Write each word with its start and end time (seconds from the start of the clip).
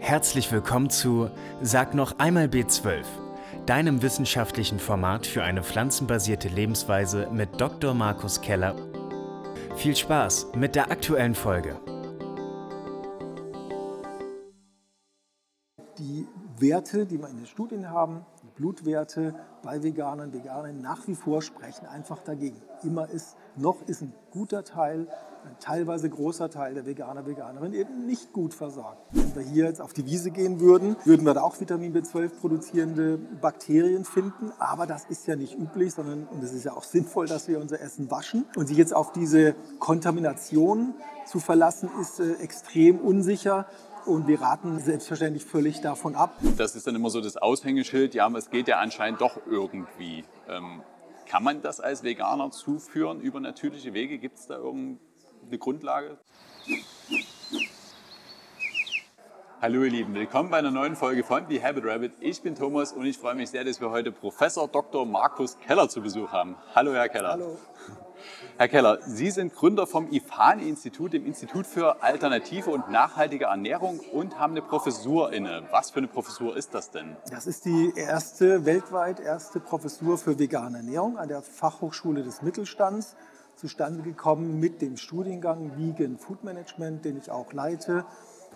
Herzlich 0.00 0.50
willkommen 0.52 0.90
zu 0.90 1.28
Sag 1.60 1.92
noch 1.92 2.18
einmal 2.18 2.46
B12, 2.46 3.04
deinem 3.66 4.00
wissenschaftlichen 4.00 4.78
Format 4.78 5.26
für 5.26 5.42
eine 5.42 5.62
pflanzenbasierte 5.62 6.48
Lebensweise 6.48 7.28
mit 7.32 7.60
Dr. 7.60 7.94
Markus 7.94 8.40
Keller. 8.40 8.76
Viel 9.76 9.96
Spaß 9.96 10.52
mit 10.54 10.76
der 10.76 10.90
aktuellen 10.90 11.34
Folge. 11.34 11.80
Die 15.98 16.26
Werte, 16.58 17.04
die 17.04 17.18
wir 17.18 17.28
in 17.28 17.38
den 17.38 17.46
Studien 17.46 17.90
haben, 17.90 18.24
die 18.42 18.48
Blutwerte 18.56 19.34
bei 19.62 19.82
Veganern, 19.82 20.32
Veganern 20.32 20.80
nach 20.80 21.06
wie 21.08 21.14
vor 21.14 21.42
sprechen 21.42 21.86
einfach 21.86 22.22
dagegen. 22.22 22.62
Immer 22.82 23.08
ist, 23.10 23.36
noch 23.56 23.82
ist 23.86 24.02
ein 24.02 24.14
guter 24.30 24.64
Teil 24.64 25.08
ein 25.48 25.56
teilweise 25.60 26.08
großer 26.08 26.50
Teil 26.50 26.74
der 26.74 26.86
Veganer, 26.86 27.26
Veganerinnen 27.26 27.74
eben 27.74 28.06
nicht 28.06 28.32
gut 28.32 28.54
versorgt. 28.54 28.98
Wenn 29.12 29.34
wir 29.34 29.42
hier 29.42 29.64
jetzt 29.64 29.80
auf 29.80 29.92
die 29.92 30.06
Wiese 30.06 30.30
gehen 30.30 30.60
würden, 30.60 30.96
würden 31.04 31.24
wir 31.24 31.34
da 31.34 31.42
auch 31.42 31.58
Vitamin 31.60 31.94
B12 31.94 32.30
produzierende 32.40 33.18
Bakterien 33.18 34.04
finden. 34.04 34.52
Aber 34.58 34.86
das 34.86 35.06
ist 35.06 35.26
ja 35.26 35.36
nicht 35.36 35.58
üblich, 35.58 35.94
sondern 35.94 36.26
und 36.26 36.42
es 36.42 36.52
ist 36.52 36.64
ja 36.64 36.72
auch 36.72 36.84
sinnvoll, 36.84 37.26
dass 37.26 37.48
wir 37.48 37.60
unser 37.60 37.80
Essen 37.80 38.10
waschen. 38.10 38.44
Und 38.56 38.66
sich 38.66 38.76
jetzt 38.76 38.94
auf 38.94 39.12
diese 39.12 39.54
Kontamination 39.78 40.94
zu 41.26 41.40
verlassen, 41.40 41.90
ist 42.00 42.20
äh, 42.20 42.34
extrem 42.34 42.98
unsicher. 42.98 43.66
Und 44.06 44.26
wir 44.26 44.40
raten 44.40 44.78
selbstverständlich 44.80 45.44
völlig 45.44 45.80
davon 45.80 46.14
ab. 46.14 46.38
Das 46.56 46.74
ist 46.74 46.86
dann 46.86 46.94
immer 46.94 47.10
so 47.10 47.20
das 47.20 47.36
Aushängeschild, 47.36 48.14
ja, 48.14 48.28
es 48.36 48.50
geht 48.50 48.68
ja 48.68 48.78
anscheinend 48.78 49.20
doch 49.20 49.38
irgendwie. 49.46 50.24
Ähm, 50.48 50.82
kann 51.28 51.44
man 51.44 51.60
das 51.60 51.80
als 51.80 52.02
Veganer 52.02 52.50
zuführen 52.50 53.20
über 53.20 53.38
natürliche 53.38 53.92
Wege? 53.92 54.18
Gibt 54.18 54.38
es 54.38 54.46
da 54.46 54.56
irgendein 54.56 54.98
eine 55.48 55.58
Grundlage. 55.58 56.18
Hallo 59.60 59.82
ihr 59.82 59.90
Lieben, 59.90 60.14
willkommen 60.14 60.50
bei 60.50 60.58
einer 60.58 60.70
neuen 60.70 60.94
Folge 60.94 61.24
von 61.24 61.46
The 61.48 61.62
Habit 61.62 61.84
Rabbit. 61.84 62.12
Ich 62.20 62.42
bin 62.42 62.54
Thomas 62.54 62.92
und 62.92 63.06
ich 63.06 63.18
freue 63.18 63.34
mich 63.34 63.50
sehr, 63.50 63.64
dass 63.64 63.80
wir 63.80 63.90
heute 63.90 64.12
Professor 64.12 64.68
Dr. 64.68 65.04
Markus 65.04 65.58
Keller 65.58 65.88
zu 65.88 66.00
Besuch 66.00 66.30
haben. 66.30 66.54
Hallo 66.74 66.92
Herr 66.92 67.08
Keller. 67.08 67.30
Hallo. 67.30 67.58
Herr 68.56 68.68
Keller, 68.68 68.98
Sie 69.02 69.30
sind 69.30 69.54
Gründer 69.54 69.86
vom 69.86 70.10
IFANI-Institut, 70.10 71.12
dem 71.12 71.24
Institut 71.24 71.66
für 71.66 72.02
alternative 72.02 72.70
und 72.70 72.90
nachhaltige 72.90 73.46
Ernährung 73.46 74.00
und 74.12 74.38
haben 74.38 74.52
eine 74.52 74.62
Professur 74.62 75.32
inne. 75.32 75.62
Was 75.70 75.90
für 75.90 75.98
eine 75.98 76.08
Professur 76.08 76.56
ist 76.56 76.74
das 76.74 76.90
denn? 76.90 77.16
Das 77.30 77.46
ist 77.46 77.64
die 77.64 77.92
erste, 77.96 78.64
weltweit 78.64 79.20
erste 79.20 79.60
Professur 79.60 80.18
für 80.18 80.38
vegane 80.38 80.78
Ernährung 80.78 81.18
an 81.18 81.28
der 81.28 81.42
Fachhochschule 81.42 82.22
des 82.22 82.42
Mittelstands 82.42 83.16
zustande 83.58 84.02
gekommen 84.02 84.60
mit 84.60 84.80
dem 84.80 84.96
Studiengang 84.96 85.72
Vegan 85.76 86.16
Food 86.16 86.44
Management, 86.44 87.04
den 87.04 87.18
ich 87.18 87.30
auch 87.30 87.52
leite 87.52 88.04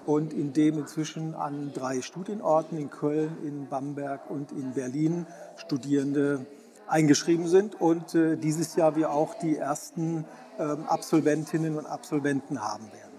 und 0.06 0.32
in 0.32 0.52
dem 0.52 0.78
inzwischen 0.78 1.34
an 1.34 1.72
drei 1.74 2.02
Studienorten 2.02 2.78
in 2.78 2.90
Köln, 2.90 3.36
in 3.44 3.68
Bamberg 3.68 4.30
und 4.30 4.52
in 4.52 4.74
Berlin 4.74 5.26
Studierende 5.56 6.46
eingeschrieben 6.86 7.48
sind 7.48 7.80
und 7.80 8.14
äh, 8.14 8.36
dieses 8.36 8.76
Jahr 8.76 8.96
wir 8.96 9.10
auch 9.10 9.34
die 9.34 9.56
ersten 9.56 10.24
ähm, 10.58 10.84
Absolventinnen 10.86 11.76
und 11.76 11.86
Absolventen 11.86 12.62
haben 12.62 12.86
werden. 12.92 13.12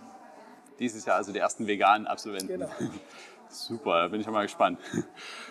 Dieses 0.80 1.06
Jahr 1.06 1.18
also 1.18 1.32
die 1.32 1.40
ersten 1.40 1.68
veganen 1.68 2.08
Absolventen. 2.08 2.48
Genau. 2.48 2.70
Super, 3.54 4.02
da 4.02 4.08
bin 4.08 4.20
ich 4.20 4.28
mal 4.28 4.44
gespannt. 4.44 4.80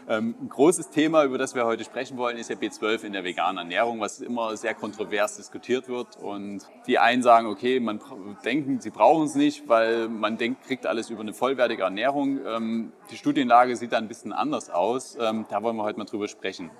Ähm, 0.08 0.34
ein 0.41 0.48
großes 0.48 0.91
Thema, 0.91 1.22
über 1.22 1.39
das 1.39 1.55
wir 1.55 1.64
heute 1.64 1.84
sprechen 1.84 2.19
wollen, 2.19 2.36
ist 2.36 2.50
ja 2.50 2.56
B12 2.56 3.05
in 3.05 3.12
der 3.12 3.22
veganen 3.22 3.59
Ernährung, 3.59 4.00
was 4.00 4.20
immer 4.20 4.56
sehr 4.56 4.75
kontrovers 4.75 5.36
diskutiert 5.36 5.89
wird. 5.89 6.17
Und 6.17 6.67
die 6.89 6.98
einen 6.98 7.22
sagen, 7.22 7.47
okay, 7.47 7.78
man 7.78 8.00
denken, 8.44 8.81
sie 8.81 8.91
brauchen 8.91 9.27
es 9.27 9.36
nicht, 9.36 9.69
weil 9.69 10.09
man 10.09 10.39
denkt, 10.39 10.64
kriegt 10.64 10.86
alles 10.86 11.09
über 11.09 11.20
eine 11.20 11.33
vollwertige 11.33 11.84
Ernährung. 11.84 12.41
Ähm, 12.44 12.92
die 13.12 13.17
Studienlage 13.17 13.77
sieht 13.77 13.92
da 13.92 13.98
ein 13.98 14.09
bisschen 14.09 14.33
anders 14.33 14.70
aus. 14.70 15.16
Ähm, 15.20 15.47
da 15.48 15.62
wollen 15.62 15.77
wir 15.77 15.84
heute 15.84 16.00
mal 16.00 16.05
drüber 16.05 16.27
sprechen. 16.27 16.72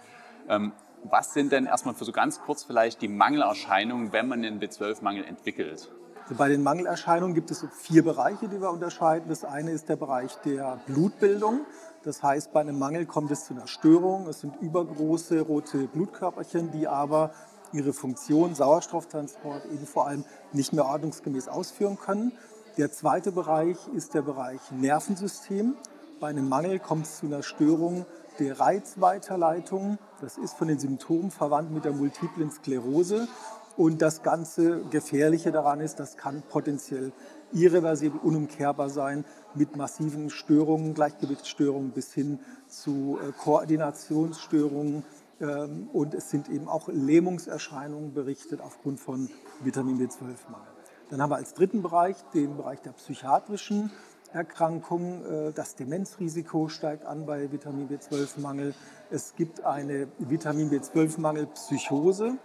Was 1.05 1.33
sind 1.34 1.53
denn 1.53 1.67
erstmal 1.67 1.95
für 1.95 2.05
so 2.05 2.11
ganz 2.11 2.41
kurz 2.41 2.64
vielleicht 2.64 3.01
die 3.03 3.09
Mangelerscheinungen, 3.09 4.13
wenn 4.13 4.27
man 4.27 4.45
einen 4.45 4.61
B12-Mangel 4.61 5.24
entwickelt? 5.24 5.89
Also 6.25 6.37
bei 6.37 6.49
den 6.49 6.63
Mangelerscheinungen 6.63 7.35
gibt 7.35 7.51
es 7.51 7.61
so 7.61 7.67
vier 7.67 8.05
Bereiche, 8.05 8.49
die 8.49 8.61
wir 8.61 8.71
unterscheiden. 8.71 9.29
Das 9.29 9.45
eine 9.45 9.73
ist 9.73 9.89
der 9.89 9.97
Bereich 9.97 10.37
der 10.45 10.81
Blutbildung. 10.87 11.67
Das 12.05 12.23
heißt, 12.23 12.53
bei 12.53 12.61
einem 12.61 12.79
Mangel 12.79 13.07
kommt 13.07 13.31
es 13.31 13.45
zu 13.45 13.55
einer 13.55 13.67
Störung. 13.67 14.29
Es 14.29 14.41
sind 14.41 14.55
übergroße 14.61 15.41
rote 15.41 15.89
Blutkörperchen, 15.89 16.71
die 16.73 16.87
aber 16.87 17.33
ihre 17.73 17.93
Funktion, 17.93 18.55
Sauerstofftransport, 18.55 19.67
eben 19.67 19.87
vor 19.87 20.07
allem 20.07 20.25
nicht 20.53 20.73
mehr 20.73 20.87
ordnungsgemäß 20.87 21.49
ausführen 21.49 21.99
können. 21.99 22.33
Der 22.77 22.93
zweite 22.93 23.33
Bereich 23.33 23.77
ist 23.95 24.15
der 24.15 24.23
Bereich 24.23 24.61
Nervensystem. 24.71 25.75
Bei 26.21 26.29
einem 26.29 26.49
Mangel 26.49 26.79
kommt 26.79 27.07
es 27.07 27.19
zu 27.19 27.27
einer 27.27 27.43
Störung 27.43 28.07
der 28.39 28.61
Reizweiterleitung. 28.61 29.99
Das 30.21 30.39
ist 30.39 30.55
von 30.55 30.69
den 30.69 30.79
Symptomen 30.79 31.31
verwandt 31.31 31.71
mit 31.71 31.85
der 31.85 31.93
multiplen 31.93 32.51
Sklerose. 32.51 33.29
Und 33.77 34.03
das 34.03 34.23
ganze 34.23 34.81
Gefährliche 34.91 35.53
daran 35.53 35.81
ist, 35.81 35.99
das 35.99 36.17
kann 36.17 36.43
potenziell 36.49 37.13
irreversibel, 37.53 38.21
unumkehrbar 38.23 38.91
sein 38.91 39.25
mit 39.55 39.77
massiven 39.77 40.31
Störungen, 40.31 40.95
Gleichgewichtsstörungen 40.95 41.91
bis 41.91 42.13
hin 42.13 42.41
zu 42.69 43.19
äh, 43.21 43.33
Koordinationsstörungen. 43.33 45.05
Ähm, 45.41 45.89
und 45.93 46.15
es 46.15 46.31
sind 46.31 46.49
eben 46.49 46.69
auch 46.69 46.89
Lähmungserscheinungen 46.89 48.15
berichtet 48.15 48.61
aufgrund 48.61 49.01
von 49.01 49.29
Vitamin 49.63 49.99
B12-Mangel. 49.99 50.69
Dann 51.11 51.21
haben 51.21 51.31
wir 51.31 51.37
als 51.37 51.55
dritten 51.55 51.83
Bereich 51.83 52.17
den 52.33 52.57
Bereich 52.57 52.81
der 52.81 52.93
psychiatrischen 52.93 53.91
Erkrankungen. 54.33 55.25
Äh, 55.25 55.53
das 55.53 55.75
Demenzrisiko 55.77 56.69
steigt 56.69 57.05
an 57.05 57.27
bei 57.27 57.53
Vitamin 57.53 57.89
B12-Mangel. 57.89 58.75
Es 59.11 59.35
gibt 59.35 59.65
eine 59.65 60.09
Vitamin 60.19 60.71
B12-Mangel-Psychose. 60.71 62.39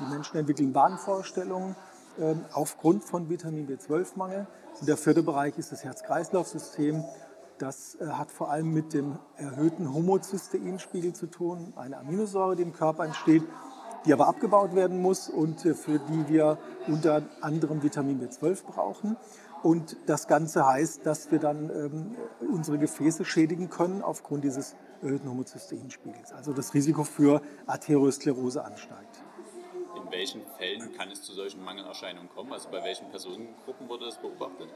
Die 0.00 0.06
Menschen 0.06 0.38
entwickeln 0.38 0.74
Wahnvorstellungen 0.74 1.76
äh, 2.18 2.34
aufgrund 2.52 3.04
von 3.04 3.28
Vitamin 3.28 3.68
B12-Mangel. 3.68 4.46
Und 4.80 4.88
der 4.88 4.96
vierte 4.96 5.22
Bereich 5.22 5.58
ist 5.58 5.72
das 5.72 5.84
Herz-Kreislauf-System. 5.84 7.04
Das 7.58 7.96
äh, 8.00 8.06
hat 8.06 8.30
vor 8.30 8.50
allem 8.50 8.72
mit 8.72 8.94
dem 8.94 9.18
erhöhten 9.36 9.92
Homozysteinspiegel 9.92 11.12
zu 11.12 11.26
tun, 11.26 11.72
eine 11.76 11.98
Aminosäure, 11.98 12.56
die 12.56 12.62
im 12.62 12.72
Körper 12.72 13.04
entsteht, 13.04 13.42
die 14.06 14.12
aber 14.12 14.28
abgebaut 14.28 14.74
werden 14.74 15.02
muss 15.02 15.28
und 15.28 15.64
äh, 15.66 15.74
für 15.74 15.98
die 15.98 16.28
wir 16.28 16.58
unter 16.88 17.22
anderem 17.42 17.82
Vitamin 17.82 18.20
B12 18.20 18.64
brauchen. 18.64 19.16
Und 19.62 19.96
das 20.06 20.26
Ganze 20.26 20.66
heißt, 20.66 21.04
dass 21.04 21.30
wir 21.30 21.38
dann 21.38 21.68
ähm, 21.68 22.16
unsere 22.50 22.78
Gefäße 22.78 23.26
schädigen 23.26 23.68
können 23.68 24.00
aufgrund 24.00 24.44
dieses 24.44 24.74
erhöhten 25.02 25.28
Homozysteinspiegels. 25.28 26.32
Also 26.32 26.54
das 26.54 26.72
Risiko 26.72 27.04
für 27.04 27.42
Arteriosklerose 27.66 28.64
ansteigt 28.64 29.22
in 30.10 30.18
welchen 30.18 30.42
Fällen 30.58 30.92
kann 30.96 31.10
es 31.10 31.22
zu 31.22 31.32
solchen 31.32 31.64
Mangelerscheinungen 31.64 32.28
kommen? 32.34 32.52
Also 32.52 32.68
bei 32.70 32.82
welchen 32.82 33.08
Personengruppen 33.10 33.88
wurde 33.88 34.06
das 34.06 34.18
beobachtet? 34.18 34.68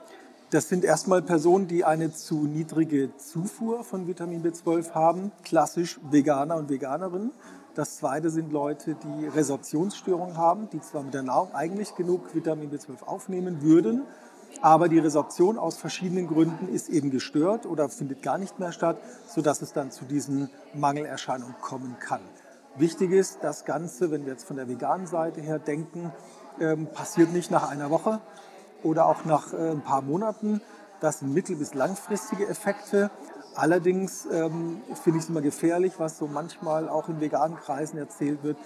Das 0.51 0.69
sind 0.69 0.85
erstmal 0.85 1.23
Personen, 1.23 1.67
die 1.67 1.85
eine 1.85 2.13
zu 2.13 2.45
niedrige 2.45 3.17
Zufuhr 3.17 3.83
von 3.83 4.07
Vitamin 4.07 4.45
B12 4.45 4.93
haben, 4.93 5.33
klassisch 5.43 5.99
Veganer 6.11 6.57
und 6.57 6.69
Veganerinnen. 6.71 7.33
Das 7.75 7.97
zweite 7.97 8.31
sind 8.31 8.53
Leute, 8.53 8.95
die 8.95 9.27
Resorptionsstörungen 9.27 10.37
haben, 10.37 10.71
die 10.71 10.81
zwar 10.81 11.03
mit 11.03 11.15
der 11.15 11.25
Nahrung 11.25 11.53
eigentlich 11.55 11.97
genug 11.97 12.35
Vitamin 12.35 12.71
B12 12.71 13.03
aufnehmen 13.05 13.63
würden, 13.63 14.03
aber 14.61 14.89
die 14.89 15.01
Resorption 15.01 15.59
aus 15.59 15.77
verschiedenen 15.77 16.29
Gründen 16.29 16.69
ist 16.69 16.89
eben 16.89 17.11
gestört 17.11 17.67
oder 17.67 17.89
findet 17.89 18.23
gar 18.23 18.39
nicht 18.39 18.61
mehr 18.61 18.71
statt, 18.71 18.99
sodass 19.27 19.61
es 19.63 19.73
dann 19.73 19.91
zu 19.91 20.05
diesen 20.05 20.51
Mangelerscheinungen 20.75 21.57
kommen 21.61 21.97
kann. 21.99 22.21
Wichtig 22.77 23.13
ist, 23.13 23.39
das 23.43 23.65
Ganze, 23.65 24.11
wenn 24.11 24.25
wir 24.27 24.33
jetzt 24.33 24.47
von 24.47 24.57
der 24.57 24.69
veganen 24.69 25.07
Seite 25.07 25.41
her 25.41 25.61
denken, 25.61 26.13
ähm, 26.61 26.89
passiert 26.89 27.33
nicht 27.33 27.51
nach 27.53 27.71
einer 27.71 27.89
Woche 27.91 28.21
oder 28.83 29.07
auch 29.07 29.25
nach 29.25 29.53
äh, 29.53 29.71
ein 29.71 29.83
paar 29.83 30.03
Monaten. 30.03 30.61
Das 31.01 31.21
sind 31.21 31.33
mittel- 31.33 31.55
bis 31.55 31.75
langfristige 31.75 32.49
Effekte. 32.49 33.11
Allerdings 33.55 34.27
ähm, 34.27 34.83
finde 35.05 35.19
ich 35.19 35.25
es 35.25 35.31
immer 35.31 35.41
gefährlich, 35.41 35.93
was 35.99 36.19
so 36.19 36.27
manchmal 36.27 36.89
auch 36.89 37.09
in 37.09 37.21
veganen 37.21 37.57
Kreisen 37.59 37.97
erzählt 37.97 38.43
wird. 38.43 38.57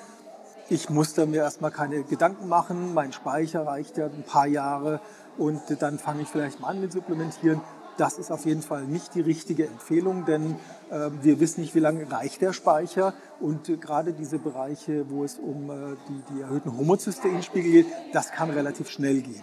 Ich 0.70 0.88
muss 0.88 1.12
da 1.12 1.26
mir 1.26 1.42
erstmal 1.42 1.70
keine 1.70 2.02
Gedanken 2.02 2.48
machen. 2.48 2.94
Mein 2.94 3.12
Speicher 3.12 3.66
reicht 3.66 3.98
ja 3.98 4.06
ein 4.06 4.24
paar 4.26 4.46
Jahre 4.46 5.00
und 5.36 5.60
dann 5.80 5.98
fange 5.98 6.22
ich 6.22 6.28
vielleicht 6.28 6.60
mal 6.60 6.68
an 6.68 6.80
mit 6.80 6.92
Supplementieren. 6.92 7.60
Das 7.98 8.16
ist 8.16 8.30
auf 8.30 8.46
jeden 8.46 8.62
Fall 8.62 8.84
nicht 8.84 9.16
die 9.16 9.20
richtige 9.20 9.66
Empfehlung, 9.66 10.24
denn 10.24 10.54
äh, 10.88 11.10
wir 11.20 11.40
wissen 11.40 11.62
nicht, 11.62 11.74
wie 11.74 11.80
lange 11.80 12.10
reicht 12.10 12.40
der 12.40 12.52
Speicher. 12.52 13.12
Und 13.40 13.68
äh, 13.68 13.76
gerade 13.76 14.12
diese 14.12 14.38
Bereiche, 14.38 15.10
wo 15.10 15.24
es 15.24 15.36
um 15.36 15.68
äh, 15.68 15.96
die, 16.08 16.34
die 16.34 16.40
erhöhten 16.42 16.78
Homozysteinspiegel 16.78 17.72
geht, 17.72 17.86
das 18.12 18.30
kann 18.30 18.50
relativ 18.50 18.88
schnell 18.88 19.20
gehen. 19.20 19.42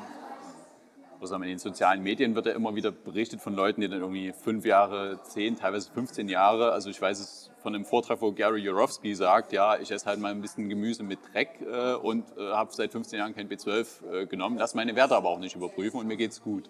Also 1.19 1.35
in 1.35 1.41
den 1.41 1.57
sozialen 1.57 2.01
Medien 2.01 2.33
wird 2.35 2.45
ja 2.45 2.53
immer 2.53 2.75
wieder 2.75 2.91
berichtet 2.91 3.41
von 3.41 3.55
Leuten, 3.55 3.81
die 3.81 3.89
dann 3.89 3.99
irgendwie 3.99 4.31
fünf 4.31 4.65
Jahre, 4.65 5.19
zehn, 5.23 5.57
teilweise 5.57 5.91
15 5.91 6.29
Jahre, 6.29 6.71
also 6.71 6.89
ich 6.89 7.01
weiß 7.01 7.19
es 7.19 7.51
von 7.57 7.75
einem 7.75 7.83
Vortrag, 7.83 8.21
wo 8.21 8.31
Gary 8.31 8.61
Jurowski 8.61 9.15
sagt, 9.15 9.51
ja, 9.51 9.77
ich 9.77 9.91
esse 9.91 10.05
halt 10.05 10.19
mal 10.19 10.31
ein 10.31 10.41
bisschen 10.41 10.69
Gemüse 10.69 11.03
mit 11.03 11.19
Dreck 11.33 11.59
äh, 11.61 11.95
und 11.95 12.25
äh, 12.37 12.51
habe 12.51 12.71
seit 12.73 12.91
15 12.91 13.19
Jahren 13.19 13.35
kein 13.35 13.49
B12 13.49 13.87
äh, 14.13 14.25
genommen, 14.27 14.57
lass 14.57 14.75
meine 14.75 14.95
Werte 14.95 15.15
aber 15.15 15.29
auch 15.29 15.39
nicht 15.39 15.55
überprüfen 15.55 15.99
und 15.99 16.07
mir 16.07 16.15
geht's 16.15 16.41
gut. 16.41 16.69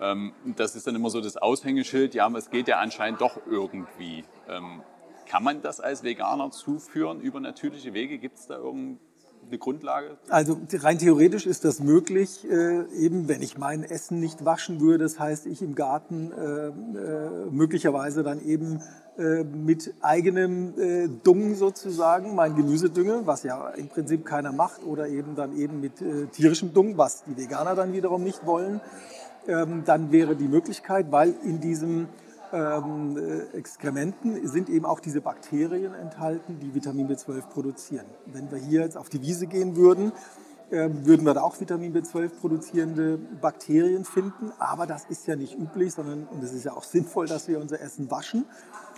Ähm, 0.00 0.32
das 0.56 0.76
ist 0.76 0.86
dann 0.86 0.94
immer 0.94 1.10
so 1.10 1.20
das 1.20 1.36
Aushängeschild, 1.36 2.14
ja, 2.14 2.28
es 2.36 2.50
geht 2.50 2.68
ja 2.68 2.78
anscheinend 2.78 3.20
doch 3.20 3.38
irgendwie. 3.48 4.24
Ähm, 4.48 4.82
kann 5.26 5.44
man 5.44 5.62
das 5.62 5.80
als 5.80 6.02
Veganer 6.02 6.50
zuführen 6.50 7.20
über 7.20 7.38
natürliche 7.38 7.94
Wege? 7.94 8.18
Gibt 8.18 8.38
es 8.38 8.46
da 8.46 8.56
irgendeine 8.56 9.58
Grundlage? 9.58 10.18
Also 10.28 10.58
rein 10.72 10.98
theoretisch 10.98 11.46
ist 11.46 11.64
das 11.64 11.78
möglich, 11.78 12.44
äh, 12.50 12.82
eben 12.96 13.28
wenn 13.28 13.40
ich 13.40 13.56
mein 13.56 13.84
Essen 13.84 14.18
nicht 14.18 14.44
waschen 14.44 14.80
würde. 14.80 15.04
Das 15.04 15.20
heißt, 15.20 15.46
ich 15.46 15.62
im 15.62 15.76
Garten 15.76 16.32
äh, 16.32 16.68
äh, 16.68 17.50
möglicherweise 17.50 18.24
dann 18.24 18.44
eben 18.44 18.82
äh, 19.18 19.44
mit 19.44 19.92
eigenem 20.00 20.78
äh, 20.80 21.08
Dung 21.22 21.54
sozusagen, 21.54 22.34
mein 22.34 22.56
Gemüse 22.56 22.90
dünge, 22.90 23.26
was 23.26 23.42
ja 23.42 23.68
im 23.70 23.88
Prinzip 23.88 24.24
keiner 24.24 24.50
macht, 24.50 24.82
oder 24.84 25.08
eben 25.08 25.36
dann 25.36 25.56
eben 25.56 25.80
mit 25.80 26.00
äh, 26.00 26.26
tierischem 26.26 26.72
Dung, 26.72 26.96
was 26.96 27.24
die 27.24 27.36
Veganer 27.36 27.74
dann 27.74 27.92
wiederum 27.92 28.22
nicht 28.22 28.46
wollen. 28.46 28.80
Ähm, 29.46 29.84
dann 29.84 30.12
wäre 30.12 30.36
die 30.36 30.48
Möglichkeit, 30.48 31.10
weil 31.10 31.34
in 31.44 31.60
diesem 31.60 32.08
ähm, 32.52 33.16
äh, 33.16 33.56
Exkrementen 33.56 34.46
sind 34.46 34.68
eben 34.68 34.84
auch 34.84 35.00
diese 35.00 35.20
Bakterien 35.20 35.94
enthalten, 35.94 36.58
die 36.60 36.74
Vitamin 36.74 37.08
B12 37.08 37.42
produzieren. 37.48 38.06
Wenn 38.26 38.50
wir 38.50 38.58
hier 38.58 38.80
jetzt 38.80 38.96
auf 38.96 39.08
die 39.08 39.22
Wiese 39.22 39.46
gehen 39.46 39.76
würden, 39.76 40.12
äh, 40.70 40.88
würden 41.04 41.26
wir 41.26 41.34
da 41.34 41.42
auch 41.42 41.60
Vitamin 41.60 41.92
B12 41.92 42.28
produzierende 42.40 43.18
Bakterien 43.18 44.04
finden. 44.04 44.52
Aber 44.58 44.86
das 44.86 45.04
ist 45.04 45.26
ja 45.26 45.36
nicht 45.36 45.58
üblich, 45.58 45.94
sondern 45.94 46.26
und 46.30 46.42
es 46.42 46.52
ist 46.52 46.64
ja 46.64 46.72
auch 46.72 46.84
sinnvoll, 46.84 47.26
dass 47.26 47.48
wir 47.48 47.60
unser 47.60 47.80
Essen 47.80 48.10
waschen. 48.10 48.46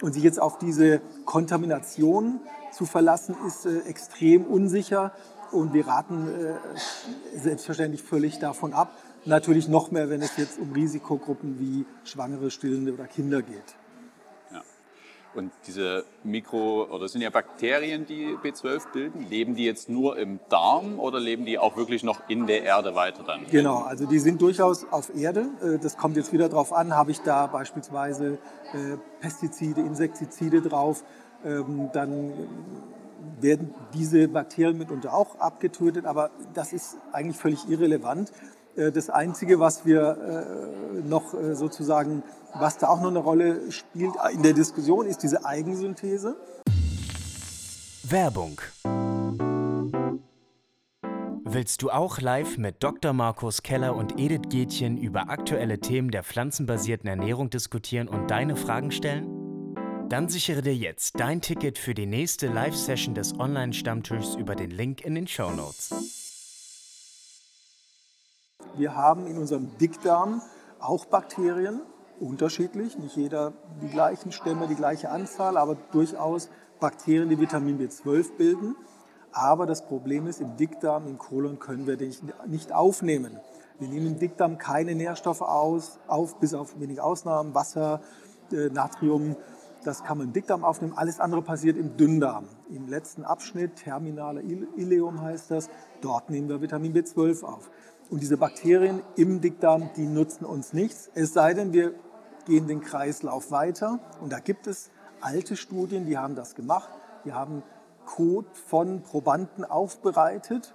Und 0.01 0.15
sich 0.15 0.23
jetzt 0.23 0.41
auf 0.41 0.59
diese 0.59 1.01
Kontamination 1.25 2.41
zu 2.73 2.85
verlassen, 2.85 3.37
ist 3.47 3.67
äh, 3.67 3.81
extrem 3.81 4.45
unsicher. 4.45 5.13
Und 5.51 5.75
wir 5.75 5.87
raten 5.87 6.29
äh, 6.29 7.39
selbstverständlich 7.39 8.03
völlig 8.03 8.39
davon 8.39 8.73
ab. 8.73 8.93
Natürlich 9.25 9.69
noch 9.69 9.91
mehr, 9.91 10.11
wenn 10.11 10.21
es 10.21 10.37
jetzt 10.37 10.59
um 10.59 10.73
Risikogruppen 10.73 11.59
wie 11.61 11.87
Schwangere, 12.05 12.51
Stillende 12.51 12.93
oder 12.93 13.05
Kinder 13.05 13.41
geht. 13.41 13.77
Ja. 14.51 14.63
Und 15.35 15.53
diese 15.67 16.05
Mikro- 16.25 16.89
oder 16.91 17.09
sind 17.09 17.23
ja 17.23 17.31
Bakterien, 17.31 18.05
die 18.05 18.37
B12 18.43 18.93
bilden, 18.93 19.27
leben 19.31 19.55
die 19.55 19.65
jetzt 19.65 19.89
nur 19.89 20.19
im 20.19 20.41
Darm 20.49 20.99
oder 20.99 21.21
leben 21.21 21.45
die 21.45 21.59
auch 21.59 21.77
wirklich 21.77 22.03
noch 22.03 22.29
in 22.29 22.49
der 22.49 22.65
Erde 22.65 22.97
weiter 22.97 23.23
dann? 23.23 23.47
Genau, 23.49 23.83
also 23.83 24.07
die 24.07 24.19
sind 24.19 24.43
durchaus 24.43 24.85
auf 24.91 25.15
Erde. 25.15 25.47
Äh, 25.63 25.79
das 25.79 25.97
kommt 25.97 26.17
jetzt 26.17 26.33
wieder 26.33 26.49
darauf 26.49 26.73
an, 26.73 26.97
habe 26.97 27.13
ich 27.13 27.21
da 27.21 27.47
beispielsweise 27.47 28.39
äh, 28.73 28.97
Pestizide, 29.21 29.83
Insektizide 29.83 30.63
drauf, 30.63 31.05
ähm, 31.45 31.91
dann 31.93 32.33
werden 33.41 33.75
diese 33.95 34.29
Bakterien 34.29 34.79
mitunter 34.79 35.15
auch 35.15 35.39
abgetötet, 35.39 36.07
aber 36.07 36.31
das 36.55 36.73
ist 36.73 36.97
eigentlich 37.13 37.37
völlig 37.37 37.69
irrelevant. 37.69 38.33
Äh, 38.77 38.93
das 38.93 39.11
Einzige, 39.11 39.61
was 39.61 39.85
wir 39.85 40.17
äh, 40.97 41.09
noch 41.09 41.35
äh, 41.35 41.55
sozusagen, 41.55 42.23
was 42.55 42.79
da 42.79 42.89
auch 42.89 43.01
noch 43.01 43.11
eine 43.11 43.19
Rolle 43.19 43.73
spielt 43.73 44.15
in 44.33 44.43
der 44.43 44.53
Diskussion, 44.53 45.07
ist 45.07 45.23
diese 45.23 45.45
Eigensynthese. 45.45 46.37
Werbung. 48.03 48.61
Willst 51.45 51.83
du 51.83 51.91
auch 51.91 52.19
live 52.19 52.57
mit 52.57 52.83
Dr. 52.83 53.13
Markus 53.13 53.63
Keller 53.63 53.95
und 53.95 54.19
Edith 54.19 54.49
Gätchen 54.49 54.97
über 54.97 55.29
aktuelle 55.29 55.81
Themen 55.81 56.11
der 56.11 56.23
pflanzenbasierten 56.23 57.09
Ernährung 57.09 57.51
diskutieren 57.51 58.09
und 58.09 58.31
deine 58.31 58.57
Fragen 58.57 58.91
stellen? 58.91 59.29
Dann 60.09 60.29
sichere 60.29 60.63
dir 60.63 60.75
jetzt 60.75 61.21
dein 61.21 61.41
Ticket 61.41 61.79
für 61.79 61.95
die 61.95 62.07
nächste 62.07 62.47
Live-Session 62.49 63.15
des 63.15 63.39
Online-Stammtischs 63.39 64.35
über 64.35 64.55
den 64.55 64.71
Link 64.71 65.03
in 65.03 65.15
den 65.15 65.27
Show 65.27 65.51
Notes. 65.51 66.32
Wir 68.77 68.97
haben 68.97 69.27
in 69.27 69.39
unserem 69.39 69.77
Dickdarm 69.79 70.41
auch 70.81 71.05
Bakterien, 71.05 71.83
unterschiedlich, 72.21 72.99
nicht 72.99 73.17
jeder 73.17 73.53
die 73.83 73.89
gleichen 73.89 74.33
Stämme, 74.33 74.67
die 74.67 74.75
gleiche 74.75 75.11
Anzahl, 75.11 75.57
aber 75.57 75.77
durchaus 75.93 76.49
Bakterien, 76.81 77.29
die 77.29 77.39
Vitamin 77.39 77.79
B12 77.79 78.37
bilden. 78.37 78.77
Aber 79.33 79.67
das 79.67 79.87
Problem 79.87 80.27
ist, 80.27 80.41
im 80.41 80.57
Dickdarm, 80.57 81.07
im 81.07 81.19
Kolon 81.19 81.59
können 81.59 81.87
wir 81.87 81.97
den 81.97 82.15
nicht 82.47 82.73
aufnehmen. 82.73 83.39
Wir 83.79 83.89
nehmen 83.89 84.07
im 84.07 84.19
Dickdarm 84.19 84.59
keine 84.59 84.95
Nährstoffe 84.95 85.43
aus, 85.43 85.99
auf, 86.07 86.39
bis 86.39 86.55
auf 86.55 86.79
wenige 86.79 87.03
Ausnahmen, 87.03 87.55
Wasser, 87.55 88.01
äh, 88.53 88.69
Natrium. 88.69 89.37
Das 89.85 90.05
kann 90.05 90.19
man 90.19 90.29
im 90.29 90.33
Dickdarm 90.33 90.65
aufnehmen. 90.65 90.93
Alles 90.97 91.19
andere 91.19 91.43
passiert 91.43 91.77
im 91.77 91.97
Dünndarm. 91.97 92.47
Im 92.71 92.89
letzten 92.89 93.25
Abschnitt, 93.25 93.77
terminaler 93.77 94.43
Ileum 94.43 95.21
heißt 95.21 95.51
das, 95.51 95.69
dort 96.01 96.31
nehmen 96.31 96.49
wir 96.49 96.61
Vitamin 96.61 96.95
B12 96.95 97.43
auf. 97.43 97.71
Und 98.13 98.21
diese 98.21 98.37
Bakterien 98.37 99.01
im 99.17 99.41
Dickdarm, 99.41 99.89
die 99.97 100.07
nutzen 100.07 100.45
uns 100.45 100.75
nichts, 100.75 101.11
es 101.15 101.33
sei 101.33 101.55
denn, 101.55 101.73
wir 101.73 101.95
gehen 102.45 102.67
den 102.67 102.83
Kreislauf 102.83 103.51
weiter. 103.51 104.01
Und 104.21 104.31
da 104.35 104.39
gibt 104.39 104.67
es 104.67 104.91
alte 105.23 105.57
Studien, 105.57 106.05
die 106.05 106.19
haben 106.19 106.35
das 106.35 106.55
gemacht. 106.55 106.91
Die 107.25 107.33
haben 107.33 107.63
Kot 108.05 108.45
von 108.67 109.01
Probanden 109.01 109.65
aufbereitet 109.65 110.75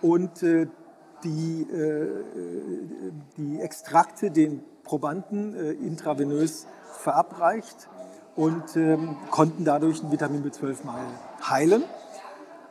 und 0.00 0.42
äh, 0.42 0.68
die, 1.22 1.70
äh, 1.70 2.08
die 3.36 3.60
Extrakte 3.60 4.30
den 4.30 4.64
Probanden 4.82 5.54
äh, 5.54 5.72
intravenös 5.72 6.66
verabreicht 6.94 7.90
und 8.36 8.74
ähm, 8.76 9.18
konnten 9.30 9.66
dadurch 9.66 10.02
ein 10.02 10.10
Vitamin 10.10 10.42
B12-Mangel 10.42 11.04
heilen. 11.42 11.84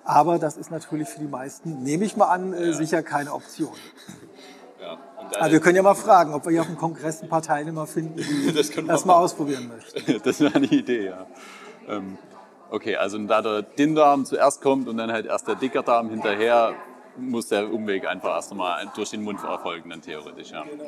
Aber 0.10 0.40
das 0.40 0.58
ist 0.58 0.72
natürlich 0.72 1.08
für 1.08 1.20
die 1.20 1.28
meisten, 1.28 1.84
nehme 1.84 2.04
ich 2.04 2.18
mal 2.18 2.30
an, 2.30 2.52
äh, 2.54 2.66
ja. 2.66 2.74
sicher 2.74 3.04
keine 3.04 3.34
Option. 3.34 3.74
Ja, 4.82 4.98
also 5.42 5.52
wir 5.52 5.60
können 5.60 5.76
ja 5.76 5.84
mal 5.84 5.94
fragen, 5.94 6.34
ob 6.34 6.46
wir 6.46 6.52
hier 6.52 6.62
auf 6.62 6.68
dem 6.68 6.78
Kongress 6.78 7.22
ein 7.22 7.28
paar 7.28 7.42
Teilnehmer 7.42 7.86
finden, 7.86 8.16
die 8.16 8.54
das, 8.56 8.72
das 8.72 9.06
mal 9.06 9.16
ausprobieren 9.16 9.68
möchten. 9.68 10.22
das 10.24 10.40
wäre 10.40 10.56
eine 10.56 10.68
Idee, 10.68 11.08
ja. 11.08 11.28
Ähm, 11.88 12.18
okay, 12.72 12.96
also 12.96 13.18
da 13.20 13.42
der 13.42 13.62
Dinndarm 13.64 14.24
zuerst 14.24 14.62
kommt 14.62 14.88
und 14.88 14.96
dann 14.96 15.12
halt 15.12 15.26
erst 15.26 15.50
der 15.50 15.56
Dickerdarm 15.56 16.10
hinterher, 16.10 16.74
muss 17.18 17.50
der 17.50 17.72
Umweg 17.72 18.08
einfach 18.08 18.30
erst 18.30 18.52
einmal 18.52 18.90
durch 18.96 19.10
den 19.12 19.22
Mund 19.22 19.44
erfolgen, 19.44 19.90
dann 19.90 20.02
theoretisch, 20.02 20.52
ja. 20.52 20.64
Genau. 20.64 20.86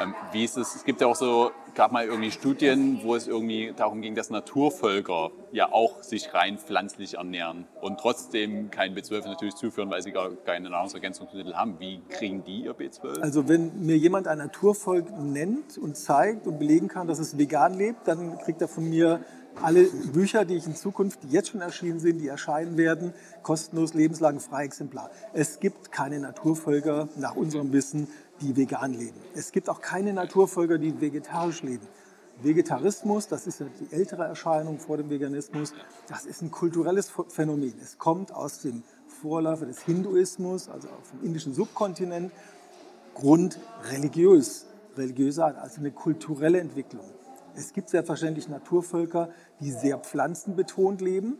Ähm, 0.00 0.14
wie 0.32 0.44
ist 0.44 0.56
es? 0.56 0.74
Es 0.74 0.84
gibt 0.84 1.00
ja 1.00 1.06
auch 1.06 1.16
so, 1.16 1.52
gab 1.74 1.92
mal 1.92 2.04
irgendwie 2.04 2.30
Studien, 2.30 3.00
wo 3.02 3.14
es 3.14 3.28
irgendwie 3.28 3.72
darum 3.76 4.00
ging, 4.00 4.14
dass 4.14 4.30
Naturvölker 4.30 5.30
ja 5.52 5.70
auch 5.72 6.02
sich 6.02 6.34
rein 6.34 6.58
pflanzlich 6.58 7.14
ernähren 7.14 7.66
und 7.80 7.98
trotzdem 8.00 8.70
kein 8.70 8.94
B12 8.94 9.26
natürlich 9.26 9.54
zuführen, 9.54 9.90
weil 9.90 10.02
sie 10.02 10.12
gar 10.12 10.30
keine 10.44 10.70
Nahrungsergänzungsmittel 10.70 11.56
haben. 11.56 11.78
Wie 11.78 12.00
kriegen 12.08 12.42
die 12.44 12.64
ihr 12.64 12.74
B12? 12.74 13.20
Also 13.20 13.48
wenn 13.48 13.84
mir 13.84 13.96
jemand 13.96 14.26
ein 14.26 14.38
Naturvolk 14.38 15.06
nennt 15.18 15.78
und 15.78 15.96
zeigt 15.96 16.46
und 16.46 16.58
belegen 16.58 16.88
kann, 16.88 17.06
dass 17.06 17.18
es 17.18 17.38
vegan 17.38 17.74
lebt, 17.74 18.08
dann 18.08 18.38
kriegt 18.38 18.60
er 18.62 18.68
von 18.68 18.88
mir 18.88 19.20
alle 19.62 19.84
Bücher, 19.84 20.44
die 20.44 20.56
ich 20.56 20.66
in 20.66 20.74
Zukunft, 20.74 21.22
die 21.22 21.28
jetzt 21.28 21.50
schon 21.50 21.60
erschienen 21.60 22.00
sind, 22.00 22.18
die 22.18 22.28
erscheinen 22.28 22.76
werden, 22.76 23.12
kostenlos 23.42 23.94
lebenslang 23.94 24.40
frei 24.40 24.64
Exemplar. 24.64 25.10
Es 25.32 25.60
gibt 25.60 25.92
keine 25.92 26.18
Naturvölker 26.18 27.08
nach 27.16 27.36
unserem 27.36 27.72
Wissen, 27.72 28.08
die 28.40 28.56
vegan 28.56 28.92
leben. 28.92 29.20
Es 29.34 29.52
gibt 29.52 29.68
auch 29.68 29.80
keine 29.80 30.12
Naturvölker, 30.12 30.78
die 30.78 31.00
vegetarisch 31.00 31.62
leben. 31.62 31.86
Vegetarismus, 32.42 33.28
das 33.28 33.46
ist 33.46 33.60
ja 33.60 33.66
die 33.80 33.94
ältere 33.94 34.24
Erscheinung 34.24 34.80
vor 34.80 34.96
dem 34.96 35.08
Veganismus, 35.08 35.72
das 36.08 36.26
ist 36.26 36.42
ein 36.42 36.50
kulturelles 36.50 37.12
Phänomen. 37.28 37.74
Es 37.80 37.98
kommt 37.98 38.34
aus 38.34 38.60
dem 38.60 38.82
Vorläufer 39.06 39.66
des 39.66 39.82
Hinduismus, 39.82 40.68
also 40.68 40.88
vom 40.88 41.22
indischen 41.22 41.54
Subkontinent, 41.54 42.32
Grund 43.14 43.60
religiös, 43.90 44.66
religiöser 44.96 45.46
Art, 45.46 45.58
also 45.58 45.78
eine 45.78 45.92
kulturelle 45.92 46.58
Entwicklung. 46.58 47.04
Es 47.54 47.72
gibt 47.72 47.88
selbstverständlich 47.88 48.48
Naturvölker, 48.48 49.30
die 49.60 49.70
sehr 49.70 49.98
pflanzenbetont 49.98 51.00
leben. 51.00 51.38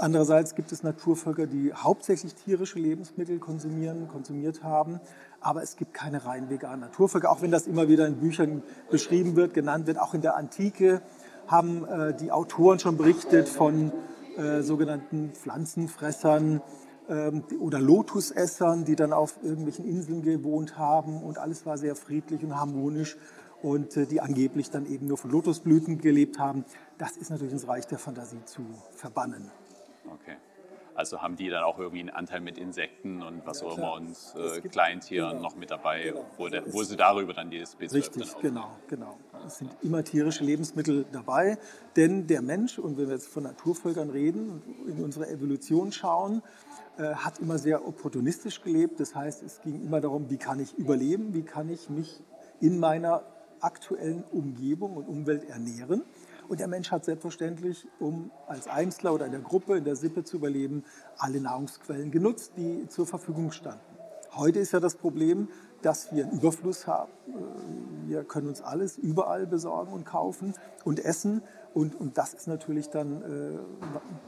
Andererseits 0.00 0.54
gibt 0.54 0.72
es 0.72 0.82
Naturvölker, 0.82 1.46
die 1.46 1.74
hauptsächlich 1.74 2.34
tierische 2.34 2.78
Lebensmittel 2.78 3.38
konsumieren, 3.38 4.08
konsumiert 4.08 4.62
haben. 4.62 4.98
Aber 5.42 5.62
es 5.62 5.76
gibt 5.76 5.92
keine 5.92 6.24
rein 6.24 6.48
veganen 6.48 6.80
Naturvölker, 6.80 7.30
auch 7.30 7.42
wenn 7.42 7.50
das 7.50 7.66
immer 7.66 7.86
wieder 7.86 8.06
in 8.06 8.16
Büchern 8.16 8.62
beschrieben 8.90 9.36
wird, 9.36 9.52
genannt 9.52 9.86
wird. 9.86 9.98
Auch 9.98 10.14
in 10.14 10.22
der 10.22 10.36
Antike 10.36 11.02
haben 11.46 11.84
äh, 11.84 12.14
die 12.16 12.32
Autoren 12.32 12.78
schon 12.78 12.96
berichtet 12.96 13.50
von 13.50 13.92
äh, 14.38 14.62
sogenannten 14.62 15.32
Pflanzenfressern 15.34 16.62
ähm, 17.10 17.44
oder 17.60 17.78
Lotusessern, 17.78 18.86
die 18.86 18.96
dann 18.96 19.12
auf 19.12 19.34
irgendwelchen 19.42 19.84
Inseln 19.84 20.22
gewohnt 20.22 20.78
haben 20.78 21.22
und 21.22 21.36
alles 21.36 21.66
war 21.66 21.76
sehr 21.76 21.94
friedlich 21.94 22.42
und 22.42 22.56
harmonisch 22.56 23.18
und 23.62 23.98
äh, 23.98 24.06
die 24.06 24.22
angeblich 24.22 24.70
dann 24.70 24.86
eben 24.86 25.08
nur 25.08 25.18
von 25.18 25.30
Lotusblüten 25.30 25.98
gelebt 25.98 26.38
haben. 26.38 26.64
Das 26.96 27.18
ist 27.18 27.28
natürlich 27.28 27.52
ins 27.52 27.68
Reich 27.68 27.86
der 27.86 27.98
Fantasie 27.98 28.42
zu 28.46 28.62
verbannen. 28.94 29.50
Also 31.00 31.22
haben 31.22 31.34
die 31.34 31.48
dann 31.48 31.64
auch 31.64 31.78
irgendwie 31.78 32.00
einen 32.00 32.10
Anteil 32.10 32.42
mit 32.42 32.58
Insekten 32.58 33.22
und 33.22 33.46
was 33.46 33.62
ja, 33.62 33.68
auch 33.68 33.78
immer 33.78 33.94
und 33.94 34.14
äh, 34.36 34.60
Kleintieren 34.68 35.30
genau, 35.30 35.42
noch 35.42 35.56
mit 35.56 35.70
dabei, 35.70 36.02
genau. 36.02 36.26
wo, 36.36 36.46
der, 36.48 36.70
wo, 36.74 36.82
sie 36.82 36.94
darüber 36.94 37.32
dann 37.32 37.48
die 37.48 37.62
B12 37.62 37.94
Richtig, 37.94 38.38
genau, 38.42 38.76
genau. 38.86 39.16
Es 39.46 39.56
sind 39.56 39.70
immer 39.80 40.04
tierische 40.04 40.44
Lebensmittel 40.44 41.06
dabei, 41.10 41.56
denn 41.96 42.26
der 42.26 42.42
Mensch, 42.42 42.78
und 42.78 42.98
wenn 42.98 43.06
wir 43.06 43.14
jetzt 43.14 43.28
von 43.28 43.44
Naturvölkern 43.44 44.10
reden 44.10 44.62
in 44.86 45.02
unsere 45.02 45.26
Evolution 45.30 45.90
schauen, 45.90 46.42
äh, 46.98 47.14
hat 47.14 47.38
immer 47.38 47.56
sehr 47.56 47.88
opportunistisch 47.88 48.60
gelebt. 48.60 49.00
Das 49.00 49.14
heißt, 49.14 49.42
es 49.42 49.62
ging 49.62 49.82
immer 49.82 50.02
darum, 50.02 50.28
wie 50.28 50.36
kann 50.36 50.60
ich 50.60 50.76
überleben, 50.76 51.32
wie 51.32 51.44
kann 51.44 51.70
ich 51.70 51.88
mich 51.88 52.20
in 52.60 52.78
meiner 52.78 53.22
aktuellen 53.60 54.22
Umgebung 54.32 54.98
und 54.98 55.08
Umwelt 55.08 55.48
ernähren. 55.48 56.02
Und 56.50 56.58
der 56.58 56.66
Mensch 56.66 56.90
hat 56.90 57.04
selbstverständlich, 57.04 57.86
um 58.00 58.32
als 58.48 58.66
Einzelner 58.66 59.14
oder 59.14 59.26
in 59.26 59.30
der 59.30 59.40
Gruppe, 59.40 59.76
in 59.76 59.84
der 59.84 59.94
Sippe 59.94 60.24
zu 60.24 60.38
überleben, 60.38 60.82
alle 61.16 61.40
Nahrungsquellen 61.40 62.10
genutzt, 62.10 62.54
die 62.56 62.88
zur 62.88 63.06
Verfügung 63.06 63.52
standen. 63.52 63.78
Heute 64.34 64.58
ist 64.58 64.72
ja 64.72 64.80
das 64.80 64.96
Problem, 64.96 65.46
dass 65.80 66.12
wir 66.12 66.24
einen 66.24 66.32
Überfluss 66.32 66.88
haben. 66.88 67.12
Äh, 67.28 68.08
wir 68.08 68.24
können 68.24 68.48
uns 68.48 68.62
alles 68.62 68.98
überall 68.98 69.46
besorgen 69.46 69.92
und 69.92 70.04
kaufen 70.04 70.54
und 70.84 70.98
essen. 71.04 71.42
Und, 71.72 71.94
und 71.94 72.18
das 72.18 72.34
ist 72.34 72.48
natürlich 72.48 72.90
dann, 72.90 73.22
äh, 73.22 73.58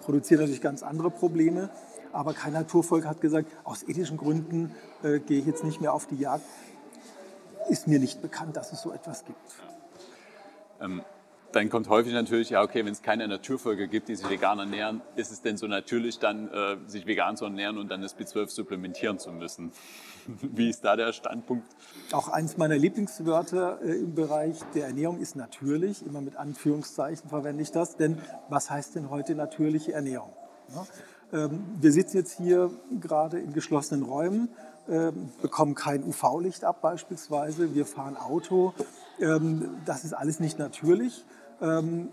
produziert 0.05 0.38
natürlich 0.38 0.62
ganz 0.62 0.85
andere 0.85 1.11
Probleme. 1.11 1.71
Aber 2.12 2.35
kein 2.35 2.52
Naturvolk 2.52 3.05
hat 3.05 3.21
gesagt, 3.21 3.50
aus 3.64 3.83
ethischen 3.83 4.17
Gründen 4.17 4.73
äh, 5.02 5.19
gehe 5.19 5.41
ich 5.41 5.47
jetzt 5.47 5.64
nicht 5.64 5.81
mehr 5.81 5.93
auf 5.93 6.07
die 6.07 6.19
Jagd. 6.19 6.45
Ist 7.69 7.88
mir 7.88 7.99
nicht 7.99 8.23
bekannt, 8.23 8.57
dass 8.57 8.73
es 8.73 8.81
so 8.81 8.93
etwas 8.93 9.25
gibt. 9.25 9.41
Ähm, 10.81 11.02
dann 11.53 11.69
kommt 11.69 11.89
häufig 11.89 12.13
natürlich, 12.13 12.51
ja, 12.51 12.63
okay, 12.63 12.85
wenn 12.85 12.93
es 12.93 13.03
keine 13.03 13.29
Naturvölker 13.29 13.87
gibt, 13.87 14.09
die 14.09 14.17
sich 14.17 14.29
vegan 14.29 14.59
ernähren, 14.59 15.03
ist 15.17 15.31
es 15.31 15.43
denn 15.43 15.57
so 15.57 15.67
natürlich, 15.67 16.19
dann 16.19 16.49
äh, 16.49 16.77
sich 16.87 17.07
vegan 17.07 17.37
zu 17.37 17.45
ernähren 17.45 17.79
und 17.79 17.91
dann 17.91 18.03
das 18.03 18.17
B12 18.17 18.49
supplementieren 18.49 19.19
zu 19.19 19.31
müssen? 19.33 19.73
Wie 20.43 20.71
ist 20.71 20.85
da 20.85 20.97
der 20.97 21.13
Standpunkt? 21.13 21.67
Auch 22.13 22.29
eins 22.29 22.57
meiner 22.57 22.77
Lieblingswörter 22.77 23.81
äh, 23.83 23.97
im 23.97 24.15
Bereich 24.15 24.59
der 24.75 24.87
Ernährung 24.87 25.21
ist 25.21 25.37
natürlich. 25.37 26.05
Immer 26.07 26.21
mit 26.21 26.37
Anführungszeichen 26.37 27.29
verwende 27.29 27.63
ich 27.63 27.71
das. 27.71 27.97
Denn 27.97 28.19
was 28.49 28.71
heißt 28.71 28.97
denn 28.97 29.11
heute 29.11 29.35
natürliche 29.35 29.93
Ernährung? 29.93 30.33
Ja? 30.75 30.87
Ähm, 31.33 31.65
wir 31.81 31.93
sitzen 31.93 32.17
jetzt 32.19 32.37
hier 32.37 32.71
gerade 33.01 33.39
in 33.39 33.53
geschlossenen 33.53 34.05
Räumen, 34.05 34.49
äh, 34.89 35.13
bekommen 35.41 35.75
kein 35.75 36.05
UV-Licht 36.05 36.65
ab 36.65 36.83
beispielsweise. 36.83 37.75
Wir 37.75 37.87
fahren 37.87 38.17
Auto. 38.17 38.75
Ähm, 39.21 39.77
das 39.85 40.05
ist 40.05 40.13
alles 40.13 40.41
nicht 40.41 40.59
natürlich. 40.59 41.25
Ähm, 41.62 42.09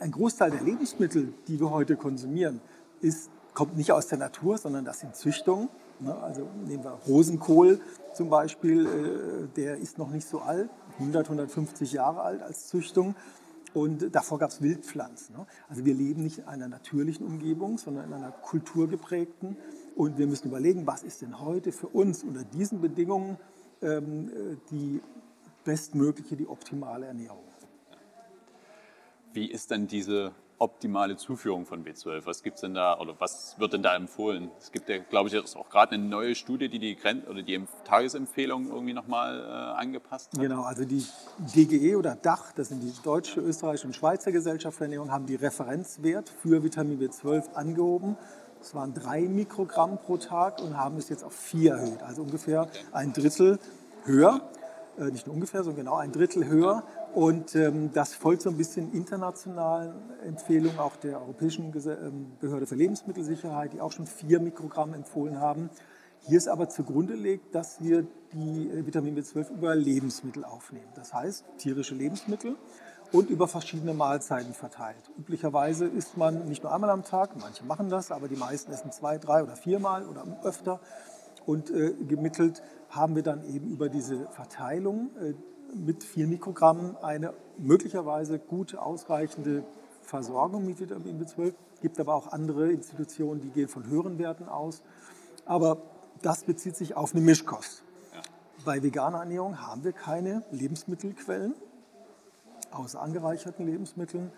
ein 0.00 0.12
Großteil 0.12 0.52
der 0.52 0.62
Lebensmittel, 0.62 1.34
die 1.48 1.58
wir 1.60 1.70
heute 1.70 1.96
konsumieren, 1.96 2.60
ist, 3.00 3.28
kommt 3.52 3.76
nicht 3.76 3.92
aus 3.92 4.06
der 4.06 4.18
Natur, 4.18 4.56
sondern 4.56 4.84
das 4.84 5.00
sind 5.00 5.16
Züchtungen. 5.16 5.68
Ne? 6.00 6.14
Also 6.16 6.48
nehmen 6.66 6.84
wir 6.84 6.92
Rosenkohl 7.06 7.80
zum 8.14 8.30
Beispiel, 8.30 8.86
äh, 8.86 9.48
der 9.56 9.78
ist 9.78 9.98
noch 9.98 10.10
nicht 10.10 10.26
so 10.26 10.40
alt, 10.40 10.70
100, 11.00 11.26
150 11.26 11.92
Jahre 11.92 12.22
alt 12.22 12.42
als 12.42 12.68
Züchtung. 12.68 13.16
Und 13.74 14.14
davor 14.14 14.38
gab 14.38 14.50
es 14.50 14.62
Wildpflanzen. 14.62 15.36
Ne? 15.36 15.46
Also 15.68 15.84
wir 15.84 15.94
leben 15.94 16.22
nicht 16.22 16.38
in 16.38 16.44
einer 16.44 16.68
natürlichen 16.68 17.26
Umgebung, 17.26 17.78
sondern 17.78 18.04
in 18.04 18.12
einer 18.12 18.30
kulturgeprägten. 18.30 19.56
Und 19.96 20.18
wir 20.18 20.28
müssen 20.28 20.48
überlegen, 20.48 20.86
was 20.86 21.02
ist 21.02 21.22
denn 21.22 21.40
heute 21.40 21.72
für 21.72 21.88
uns 21.88 22.22
unter 22.22 22.44
diesen 22.44 22.80
Bedingungen 22.80 23.36
ähm, 23.82 24.28
äh, 24.28 24.56
die 24.70 25.00
bestmögliche, 25.64 26.36
die 26.36 26.46
optimale 26.46 27.06
Ernährung. 27.06 27.42
Wie 29.34 29.50
ist 29.50 29.72
denn 29.72 29.88
diese 29.88 30.30
optimale 30.58 31.16
Zuführung 31.16 31.66
von 31.66 31.84
B12? 31.84 32.24
Was 32.24 32.44
gibt 32.44 32.54
es 32.54 32.60
denn 32.60 32.74
da 32.74 33.00
oder 33.00 33.16
was 33.18 33.58
wird 33.58 33.72
denn 33.72 33.82
da 33.82 33.96
empfohlen? 33.96 34.48
Es 34.60 34.70
gibt 34.70 34.88
ja, 34.88 34.98
glaube 34.98 35.28
ich, 35.28 35.56
auch 35.56 35.68
gerade 35.70 35.96
eine 35.96 36.04
neue 36.04 36.36
Studie, 36.36 36.68
die 36.68 36.78
die, 36.78 36.94
Gren 36.94 37.24
oder 37.24 37.42
die 37.42 37.60
Tagesempfehlung 37.82 38.68
irgendwie 38.68 38.92
nochmal 38.92 39.40
äh, 39.40 39.80
angepasst 39.80 40.32
hat. 40.32 40.40
Genau, 40.40 40.62
also 40.62 40.84
die 40.84 41.04
DGE 41.52 41.96
oder 41.96 42.14
DACH, 42.14 42.52
das 42.54 42.68
sind 42.68 42.80
die 42.80 42.92
Deutsche, 43.02 43.40
Österreichische 43.40 43.88
und 43.88 43.96
Schweizer 43.96 44.30
Gesellschaft 44.30 44.78
für 44.78 44.84
Ernährung, 44.84 45.10
haben 45.10 45.26
die 45.26 45.34
Referenzwert 45.34 46.28
für 46.28 46.62
Vitamin 46.62 47.00
B12 47.00 47.54
angehoben. 47.54 48.16
Es 48.60 48.72
waren 48.72 48.94
drei 48.94 49.22
Mikrogramm 49.22 49.98
pro 49.98 50.16
Tag 50.16 50.62
und 50.62 50.78
haben 50.78 50.96
es 50.96 51.08
jetzt 51.08 51.24
auf 51.24 51.34
vier 51.34 51.72
erhöht, 51.72 52.04
also 52.04 52.22
ungefähr 52.22 52.68
ein 52.92 53.12
Drittel 53.12 53.58
höher. 54.04 54.48
Äh, 54.96 55.06
nicht 55.06 55.26
nur 55.26 55.34
ungefähr, 55.34 55.64
sondern 55.64 55.84
genau 55.84 55.96
ein 55.96 56.12
Drittel 56.12 56.46
höher. 56.46 56.84
Und 57.14 57.54
ähm, 57.54 57.90
das 57.94 58.12
folgt 58.12 58.42
so 58.42 58.50
ein 58.50 58.56
bisschen 58.56 58.92
internationalen 58.92 59.94
Empfehlungen 60.26 60.80
auch 60.80 60.96
der 60.96 61.20
Europäischen 61.20 61.72
ähm, 61.86 62.32
Behörde 62.40 62.66
für 62.66 62.74
Lebensmittelsicherheit, 62.74 63.72
die 63.72 63.80
auch 63.80 63.92
schon 63.92 64.08
vier 64.08 64.40
Mikrogramm 64.40 64.94
empfohlen 64.94 65.40
haben. 65.40 65.70
Hier 66.26 66.38
ist 66.38 66.48
aber 66.48 66.68
zugrunde 66.68 67.14
legt, 67.14 67.54
dass 67.54 67.80
wir 67.80 68.04
die 68.32 68.68
äh, 68.68 68.84
Vitamin 68.84 69.16
B12 69.16 69.52
über 69.52 69.76
Lebensmittel 69.76 70.44
aufnehmen. 70.44 70.88
Das 70.96 71.14
heißt 71.14 71.44
tierische 71.58 71.94
Lebensmittel 71.94 72.56
und 73.12 73.30
über 73.30 73.46
verschiedene 73.46 73.94
Mahlzeiten 73.94 74.52
verteilt. 74.52 75.08
Üblicherweise 75.16 75.86
isst 75.86 76.16
man 76.16 76.48
nicht 76.48 76.64
nur 76.64 76.74
einmal 76.74 76.90
am 76.90 77.04
Tag, 77.04 77.36
manche 77.38 77.64
machen 77.64 77.90
das, 77.90 78.10
aber 78.10 78.26
die 78.26 78.36
meisten 78.36 78.72
essen 78.72 78.90
zwei, 78.90 79.18
drei 79.18 79.44
oder 79.44 79.54
viermal 79.54 80.04
oder 80.08 80.24
öfter. 80.42 80.80
Und 81.46 81.70
äh, 81.70 81.92
gemittelt 81.92 82.60
haben 82.88 83.14
wir 83.14 83.22
dann 83.22 83.44
eben 83.44 83.70
über 83.70 83.88
diese 83.88 84.26
Verteilung 84.30 85.10
äh, 85.20 85.34
mit 85.74 86.04
4 86.04 86.26
Mikrogramm 86.26 86.96
eine 87.02 87.34
möglicherweise 87.58 88.38
gute, 88.38 88.80
ausreichende 88.80 89.64
Versorgung 90.02 90.66
mit 90.66 90.80
Vitamin 90.80 91.22
B12. 91.22 91.54
Es 91.74 91.80
gibt 91.80 92.00
aber 92.00 92.14
auch 92.14 92.28
andere 92.32 92.70
Institutionen, 92.70 93.40
die 93.40 93.50
gehen 93.50 93.68
von 93.68 93.86
höheren 93.86 94.18
Werten 94.18 94.48
aus. 94.48 94.82
Aber 95.44 95.82
das 96.22 96.44
bezieht 96.44 96.76
sich 96.76 96.96
auf 96.96 97.14
eine 97.14 97.22
Mischkost. 97.22 97.82
Ja. 98.14 98.22
Bei 98.64 98.82
veganer 98.82 99.18
Ernährung 99.18 99.60
haben 99.60 99.84
wir 99.84 99.92
keine 99.92 100.42
Lebensmittelquellen, 100.50 101.54
außer 102.70 103.00
angereicherten 103.00 103.66
Lebensmitteln. 103.66 104.30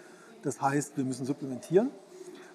Das 0.42 0.60
heißt, 0.60 0.96
wir 0.96 1.04
müssen 1.04 1.26
supplementieren. 1.26 1.90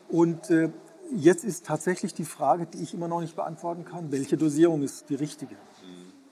Und 0.10 0.50
äh, 0.50 0.70
jetzt 1.16 1.44
ist 1.46 1.66
tatsächlich 1.66 2.14
die 2.14 2.26
Frage, 2.26 2.66
die 2.66 2.82
ich 2.82 2.94
immer 2.94 3.08
noch 3.08 3.22
nicht 3.22 3.36
beantworten 3.36 3.86
kann, 3.86 4.12
welche 4.12 4.38
Dosierung 4.38 4.82
ist 4.84 5.10
die 5.10 5.16
richtige? 5.16 5.56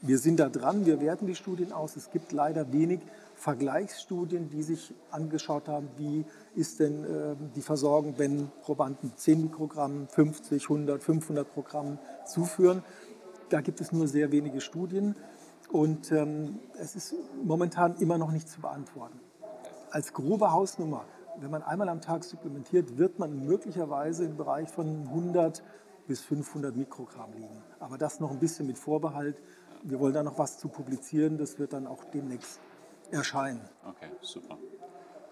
Wir 0.01 0.17
sind 0.17 0.39
da 0.39 0.47
dran, 0.47 0.85
wir 0.85 1.01
werten 1.01 1.27
die 1.27 1.35
Studien 1.35 1.73
aus. 1.73 1.97
Es 1.97 2.09
gibt 2.09 2.31
leider 2.31 2.71
wenig 2.71 3.01
Vergleichsstudien, 3.35 4.49
die 4.49 4.63
sich 4.63 4.93
angeschaut 5.11 5.67
haben, 5.67 5.89
wie 5.97 6.23
ist 6.55 6.79
denn 6.79 7.03
äh, 7.03 7.35
die 7.53 7.61
Versorgung, 7.61 8.13
wenn 8.17 8.49
Probanden 8.61 9.11
10 9.13 9.41
Mikrogramm, 9.41 10.07
50, 10.07 10.63
100, 10.63 11.03
500 11.03 11.53
Programm 11.53 11.99
zuführen. 12.25 12.81
Da 13.49 13.59
gibt 13.59 13.81
es 13.81 13.91
nur 13.91 14.07
sehr 14.07 14.31
wenige 14.31 14.61
Studien 14.61 15.17
und 15.69 16.13
ähm, 16.13 16.59
es 16.79 16.95
ist 16.95 17.15
momentan 17.43 17.97
immer 17.97 18.17
noch 18.17 18.31
nicht 18.31 18.47
zu 18.47 18.61
beantworten. 18.61 19.19
Als 19.91 20.13
grobe 20.13 20.53
Hausnummer, 20.53 21.03
wenn 21.41 21.51
man 21.51 21.61
einmal 21.61 21.89
am 21.89 21.99
Tag 21.99 22.23
supplementiert, 22.23 22.97
wird 22.97 23.19
man 23.19 23.45
möglicherweise 23.45 24.23
im 24.23 24.37
Bereich 24.37 24.69
von 24.69 25.07
100 25.07 25.61
bis 26.07 26.21
500 26.21 26.75
Mikrogramm 26.75 27.33
liegen. 27.33 27.63
Aber 27.79 27.97
das 27.97 28.21
noch 28.21 28.31
ein 28.31 28.39
bisschen 28.39 28.65
mit 28.65 28.77
Vorbehalt 28.77 29.41
wir 29.83 29.99
wollen 29.99 30.13
da 30.13 30.23
noch 30.23 30.37
was 30.37 30.57
zu 30.57 30.67
publizieren, 30.67 31.37
das 31.37 31.59
wird 31.59 31.73
dann 31.73 31.87
auch 31.87 32.03
demnächst 32.05 32.59
erscheinen. 33.11 33.61
Okay, 33.87 34.09
super. 34.21 34.57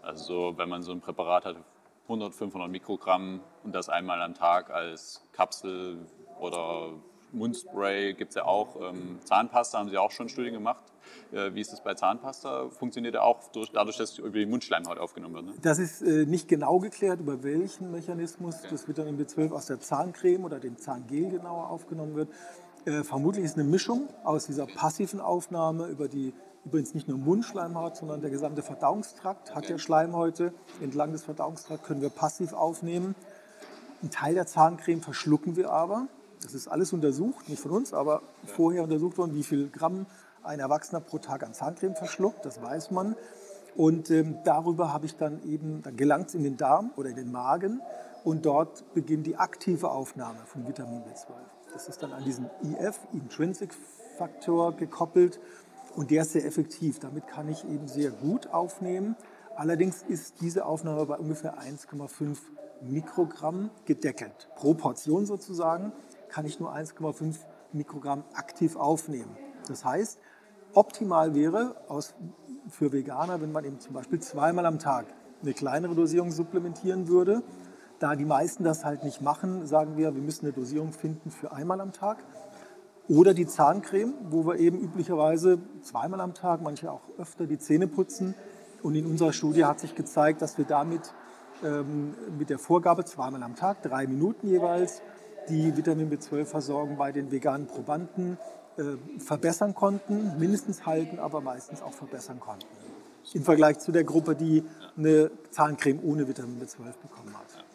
Also 0.01 0.54
wenn 0.58 0.70
man 0.70 0.82
so 0.84 0.92
ein 0.92 1.01
Präparat 1.01 1.46
hat, 1.46 1.58
100, 2.04 2.34
500 2.34 2.70
Mikrogramm 2.70 3.42
und 3.63 3.75
das 3.75 3.89
einmal 3.89 4.22
am 4.22 4.34
Tag 4.34 4.70
als 4.70 5.22
Kapsel 5.34 6.06
oder 6.39 6.94
Mundspray 7.34 8.13
gibt 8.13 8.30
es 8.30 8.36
ja 8.36 8.46
auch. 8.46 8.75
Ähm, 8.82 9.20
Zahnpasta 9.24 9.80
haben 9.80 9.89
Sie 9.89 9.98
auch 9.98 10.12
schon 10.12 10.30
Studien 10.30 10.54
gemacht. 10.54 10.84
Äh, 11.32 11.54
wie 11.54 11.62
ist 11.62 11.72
das 11.72 11.84
bei 11.84 11.94
Zahnpasta? 11.94 12.70
Funktioniert 12.70 13.16
ja 13.16 13.22
auch 13.22 13.39
durch, 13.51 13.72
dadurch, 13.72 13.98
dass 13.98 14.12
es 14.12 14.18
über 14.20 14.30
die 14.30 14.46
Mundschleimhaut 14.46 14.98
aufgenommen 14.98 15.36
wird? 15.36 15.46
Ne? 15.46 15.54
Das 15.62 15.80
ist 15.80 16.01
äh, 16.01 16.25
nicht 16.25 16.48
genau 16.48 16.80
geklärt, 16.80 17.20
über 17.20 17.44
welchen 17.44 17.92
Mechanismus 17.92 18.60
okay. 18.60 18.68
das 18.72 18.88
Vitamin 18.88 19.20
B12 19.20 19.51
aus 19.51 19.66
der 19.66 19.80
Zahncreme 19.80 20.46
oder 20.46 20.60
dem 20.60 20.77
Zahngel 20.77 21.30
genauer 21.30 21.70
aufgenommen 21.70 22.16
wird. 22.16 22.30
Äh, 22.88 23.03
vermutlich 23.03 23.44
ist 23.44 23.56
eine 23.56 23.67
Mischung 23.67 24.08
aus 24.24 24.46
dieser 24.46 24.65
passiven 24.65 25.20
Aufnahme 25.20 25.88
über 25.88 26.08
die 26.08 26.34
übrigens 26.63 26.94
nicht 26.94 27.08
nur 27.08 27.17
Mundschleimhaut, 27.17 27.98
sondern 27.98 28.22
der 28.22 28.29
gesamte 28.29 28.62
Verdauungstrakt 28.62 29.53
hat 29.53 29.70
ja 29.70 29.77
Schleimhäute. 29.77 30.53
Entlang 30.82 31.12
des 31.12 31.24
Verdauungstrakts 31.24 31.86
können 31.86 32.01
wir 32.01 32.10
passiv 32.10 32.53
aufnehmen. 32.53 33.15
Ein 34.01 34.10
Teil 34.10 34.36
der 34.36 34.48
Zahncreme 34.48 35.01
verschlucken 35.01 35.58
wir 35.58 35.70
aber. 35.70 36.08
Das 36.41 36.53
ist 36.53 36.67
alles 36.67 36.94
untersucht, 36.94 37.50
nicht 37.50 37.62
von 37.62 37.72
uns, 37.72 37.94
aber 37.94 38.22
vorher 38.46 38.84
untersucht 38.84 39.17
worden, 39.17 39.36
wie 39.36 39.44
viel 39.44 39.70
Gramm 39.70 40.06
ein 40.44 40.60
Erwachsener 40.60 41.01
pro 41.01 41.17
Tag 41.17 41.44
an 41.44 41.53
Zahncreme 41.53 41.96
verschluckt, 41.96 42.46
das 42.46 42.62
weiß 42.62 42.91
man. 42.91 43.15
Und 43.75 44.12
ähm, 44.12 44.38
darüber 44.46 44.94
habe 44.94 45.06
ich 45.08 45.17
dann 45.17 45.44
eben, 45.44 45.82
dann 45.84 45.98
gelangt 45.98 46.29
es 46.29 46.36
in 46.36 46.44
den 46.44 46.58
Darm 46.58 46.91
oder 46.96 47.10
in 47.10 47.15
den 47.15 47.32
Magen 47.32 47.82
und 48.24 48.46
dort 48.46 48.94
beginnt 48.94 49.25
die 49.25 49.36
aktive 49.36 49.89
Aufnahme 49.89 50.39
von 50.46 50.67
Vitamin 50.67 51.01
B12. 51.01 51.57
Das 51.78 51.88
ist 51.88 52.02
dann 52.02 52.12
an 52.12 52.24
diesen 52.24 52.50
IF, 52.64 53.00
Intrinsic 53.14 53.72
Faktor, 54.18 54.76
gekoppelt 54.76 55.40
und 55.96 56.10
der 56.10 56.24
ist 56.24 56.32
sehr 56.32 56.44
effektiv. 56.44 56.98
Damit 56.98 57.28
kann 57.28 57.48
ich 57.50 57.70
eben 57.70 57.88
sehr 57.88 58.10
gut 58.10 58.48
aufnehmen. 58.48 59.16
Allerdings 59.56 60.02
ist 60.02 60.42
diese 60.42 60.66
Aufnahme 60.66 61.06
bei 61.06 61.18
ungefähr 61.20 61.60
1,5 61.60 62.40
Mikrogramm 62.82 63.70
gedeckelt. 63.86 64.50
Pro 64.56 64.74
Portion 64.74 65.28
sozusagen 65.28 65.92
kann 66.30 66.48
ich 66.48 66.60
nur 66.60 66.74
1,5 66.74 67.36
Mikrogramm 67.74 68.24
aktiv 68.34 68.76
aufnehmen. 68.76 69.38
Das 69.68 69.86
heißt, 69.86 70.18
optimal 70.74 71.36
wäre 71.36 71.76
aus, 71.90 72.16
für 72.70 72.92
Veganer, 72.92 73.40
wenn 73.40 73.52
man 73.52 73.66
eben 73.66 73.80
zum 73.80 73.94
Beispiel 73.94 74.20
zweimal 74.20 74.66
am 74.66 74.80
Tag 74.80 75.06
eine 75.44 75.54
kleinere 75.54 75.94
Dosierung 75.94 76.32
supplementieren 76.32 77.08
würde 77.08 77.44
da 78.00 78.16
die 78.16 78.25
meisten 78.25 78.63
das 78.63 78.86
halt 78.86 79.04
nicht 79.04 79.22
machen, 79.22 79.66
sagen 79.66 79.98
wir, 79.98 80.13
wir 80.13 80.22
müssen 80.22 80.46
eine 80.46 80.54
Dosierung 80.54 80.94
finden 80.94 81.32
für 81.32 81.51
einmal 81.51 81.82
am 81.82 81.94
Tag. 81.94 82.18
Oder 83.10 83.34
die 83.34 83.48
Zahncreme, 83.48 84.13
wo 84.30 84.46
wir 84.46 84.58
eben 84.58 84.80
üblicherweise 84.80 85.60
zweimal 85.82 86.20
am 86.20 86.34
Tag, 86.34 86.62
manche 86.62 86.92
auch 86.92 87.01
öfter 87.18 87.46
die 87.46 87.58
Zähne 87.58 87.88
putzen. 87.88 88.36
Und 88.84 88.96
in 88.96 89.06
unserer 89.06 89.34
Studie 89.34 89.66
hat 89.66 89.80
sich 89.80 89.96
gezeigt, 89.96 90.42
dass 90.42 90.58
wir 90.58 90.66
damit 90.66 91.13
ähm, 91.63 92.13
mit 92.38 92.50
der 92.50 92.60
Vorgabe 92.60 93.06
zweimal 93.06 93.42
am 93.44 93.56
Tag, 93.56 93.82
drei 93.82 94.08
Minuten 94.08 94.48
jeweils, 94.48 95.01
die 95.50 95.75
Vitamin 95.75 96.12
B12-Versorgung 96.12 96.98
bei 96.98 97.12
den 97.12 97.32
veganen 97.32 97.68
Probanden 97.68 98.38
äh, 98.77 98.84
verbessern 99.20 99.74
konnten, 99.74 100.38
mindestens 100.38 100.86
halten, 100.86 101.20
aber 101.20 101.42
meistens 101.42 101.82
auch 101.82 101.94
verbessern 101.94 102.39
konnten. 102.39 102.68
Im 103.34 103.44
Vergleich 103.44 103.80
zu 103.80 103.92
der 103.92 104.04
Gruppe, 104.04 104.36
die 104.36 104.63
eine 104.98 105.32
Zahncreme 105.50 106.00
ohne 106.04 106.27
Vitamin 106.27 106.62
B12 106.62 106.84
bekommen 107.01 107.34
hat. 107.34 107.66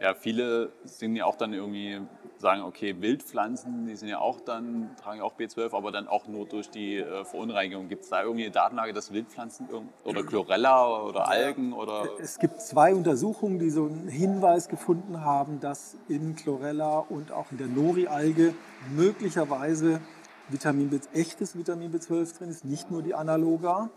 Ja, 0.00 0.14
viele 0.14 0.72
sind 0.84 1.16
ja 1.16 1.24
auch 1.24 1.36
dann 1.36 1.54
irgendwie, 1.54 2.00
sagen, 2.38 2.62
okay, 2.62 2.94
Wildpflanzen, 3.00 3.86
die 3.86 3.96
sind 3.96 4.08
ja 4.08 4.18
auch 4.18 4.40
dann, 4.40 4.90
tragen 5.02 5.18
ja 5.18 5.24
auch 5.24 5.36
B12, 5.38 5.74
aber 5.74 5.90
dann 5.90 6.06
auch 6.06 6.26
nur 6.26 6.46
durch 6.46 6.68
die 6.68 6.96
äh, 6.96 7.24
Verunreinigung. 7.24 7.88
Gibt 7.88 8.04
es 8.04 8.10
da 8.10 8.22
irgendwie 8.22 8.44
eine 8.44 8.52
Datenlage, 8.52 8.92
dass 8.92 9.12
Wildpflanzen 9.12 9.68
oder 10.04 10.22
Chlorella 10.22 11.02
oder 11.02 11.28
Algen 11.28 11.72
oder. 11.72 12.08
Es 12.20 12.38
gibt 12.38 12.60
zwei 12.60 12.94
Untersuchungen, 12.94 13.58
die 13.58 13.70
so 13.70 13.86
einen 13.86 14.08
Hinweis 14.08 14.68
gefunden 14.68 15.24
haben, 15.24 15.60
dass 15.60 15.96
in 16.08 16.36
Chlorella 16.36 16.98
und 16.98 17.32
auch 17.32 17.50
in 17.50 17.56
der 17.56 17.68
Nori-Alge 17.68 18.54
möglicherweise 18.94 20.00
Vitamin 20.48 20.90
B, 20.90 21.00
echtes 21.14 21.56
Vitamin 21.56 21.90
B12 21.92 22.36
drin 22.36 22.50
ist, 22.50 22.64
nicht 22.64 22.90
nur 22.90 23.02
die 23.02 23.14
Analoga, 23.14 23.90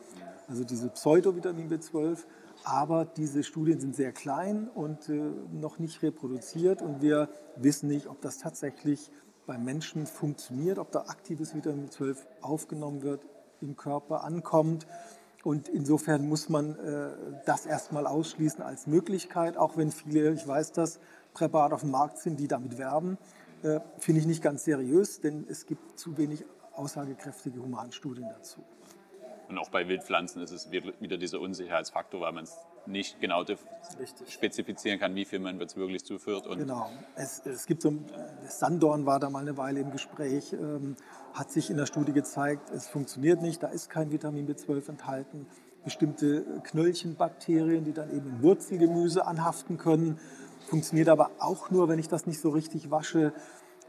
also 0.48 0.64
diese 0.64 0.90
Pseudo-Vitamin 0.90 1.70
B12 1.70 2.20
aber 2.64 3.06
diese 3.06 3.44
Studien 3.44 3.80
sind 3.80 3.96
sehr 3.96 4.12
klein 4.12 4.70
und 4.74 5.10
äh, 5.10 5.32
noch 5.52 5.80
nicht 5.80 6.02
reproduziert 6.04 6.82
und 6.82 7.02
wir 7.02 7.30
wissen 7.56 7.88
nicht, 7.88 8.08
ob 8.08 8.22
das 8.22 8.38
tatsächlich 8.38 9.12
beim 9.46 9.64
Menschen 9.64 10.06
funktioniert, 10.06 10.78
ob 10.78 10.92
da 10.92 11.06
aktives 11.08 11.56
Vitamin 11.56 11.90
B12 11.90 12.18
aufgenommen 12.42 13.02
wird, 13.02 13.26
im 13.62 13.76
Körper 13.76 14.24
ankommt. 14.24 14.86
Und 15.44 15.70
insofern 15.70 16.28
muss 16.28 16.50
man 16.50 16.76
äh, 16.76 17.10
das 17.46 17.66
erstmal 17.66 18.06
ausschließen 18.06 18.62
als 18.62 18.88
Möglichkeit, 18.88 19.58
auch 19.58 19.78
wenn 19.78 19.92
viele, 19.92 20.34
ich 20.34 20.48
weiß 20.48 20.74
das, 20.74 21.00
Präparate 21.34 21.74
auf 21.76 21.82
dem 21.82 21.92
Markt 21.92 22.18
sind, 22.18 22.40
die 22.40 22.48
damit 22.48 22.78
werben. 22.78 23.18
Äh, 23.64 23.80
Finde 23.98 24.22
ich 24.22 24.28
nicht 24.28 24.44
ganz 24.44 24.66
seriös, 24.66 25.22
denn 25.22 25.46
es 25.50 25.66
gibt 25.66 25.98
zu 25.98 26.18
wenig 26.18 26.46
aussagekräftige 26.74 27.62
Humanstudien 27.62 28.28
dazu. 28.30 28.62
Und 29.50 29.58
auch 29.58 29.70
bei 29.70 29.88
Wildpflanzen 29.88 30.44
ist 30.44 30.52
es 30.52 30.70
wieder 30.72 31.18
dieser 31.18 31.42
Unsicherheitsfaktor, 31.42 32.22
weil 32.22 32.34
man 32.34 32.44
es 32.44 32.56
nicht 32.86 33.20
genau 33.20 33.42
Richtig. 33.42 34.32
spezifizieren 34.32 35.00
kann, 35.00 35.16
wie 35.16 35.26
viel 35.26 35.40
man 35.40 35.60
jetzt 35.60 35.76
wirklich 35.76 36.06
zuführt. 36.06 36.46
Und 36.46 36.60
genau. 36.60 36.90
Es, 37.16 37.44
es 37.46 37.66
gibt 37.66 37.82
so, 37.82 37.94
Sandorn 38.48 39.08
war 39.08 39.20
da 39.20 39.30
mal 39.32 39.40
eine 39.40 39.58
Weile 39.58 39.80
im 39.80 39.92
Gespräch, 39.92 40.54
ähm, 40.54 40.96
hat 41.34 41.52
sich 41.52 41.72
in 41.72 41.78
der 41.78 41.88
Studie 41.88 42.14
gezeigt, 42.14 42.70
es 42.70 42.88
funktioniert 42.88 43.42
nicht, 43.42 43.64
da 43.64 43.68
ist 43.68 43.90
kein 43.90 44.12
Vitamin 44.12 44.48
B12 44.48 44.90
enthalten. 44.90 45.48
Bestimmte 45.84 46.46
Knöllchenbakterien, 46.64 47.86
die 47.86 47.94
dann 47.94 48.16
eben 48.16 48.30
im 48.30 48.44
Wurzelgemüse 48.44 49.26
anhaften 49.26 49.78
können, 49.78 50.20
funktioniert 50.68 51.10
aber 51.10 51.32
auch 51.40 51.72
nur, 51.72 51.88
wenn 51.90 51.98
ich 51.98 52.08
das 52.08 52.28
nicht 52.28 52.40
so 52.40 52.50
richtig 52.50 52.92
wasche. 52.92 53.34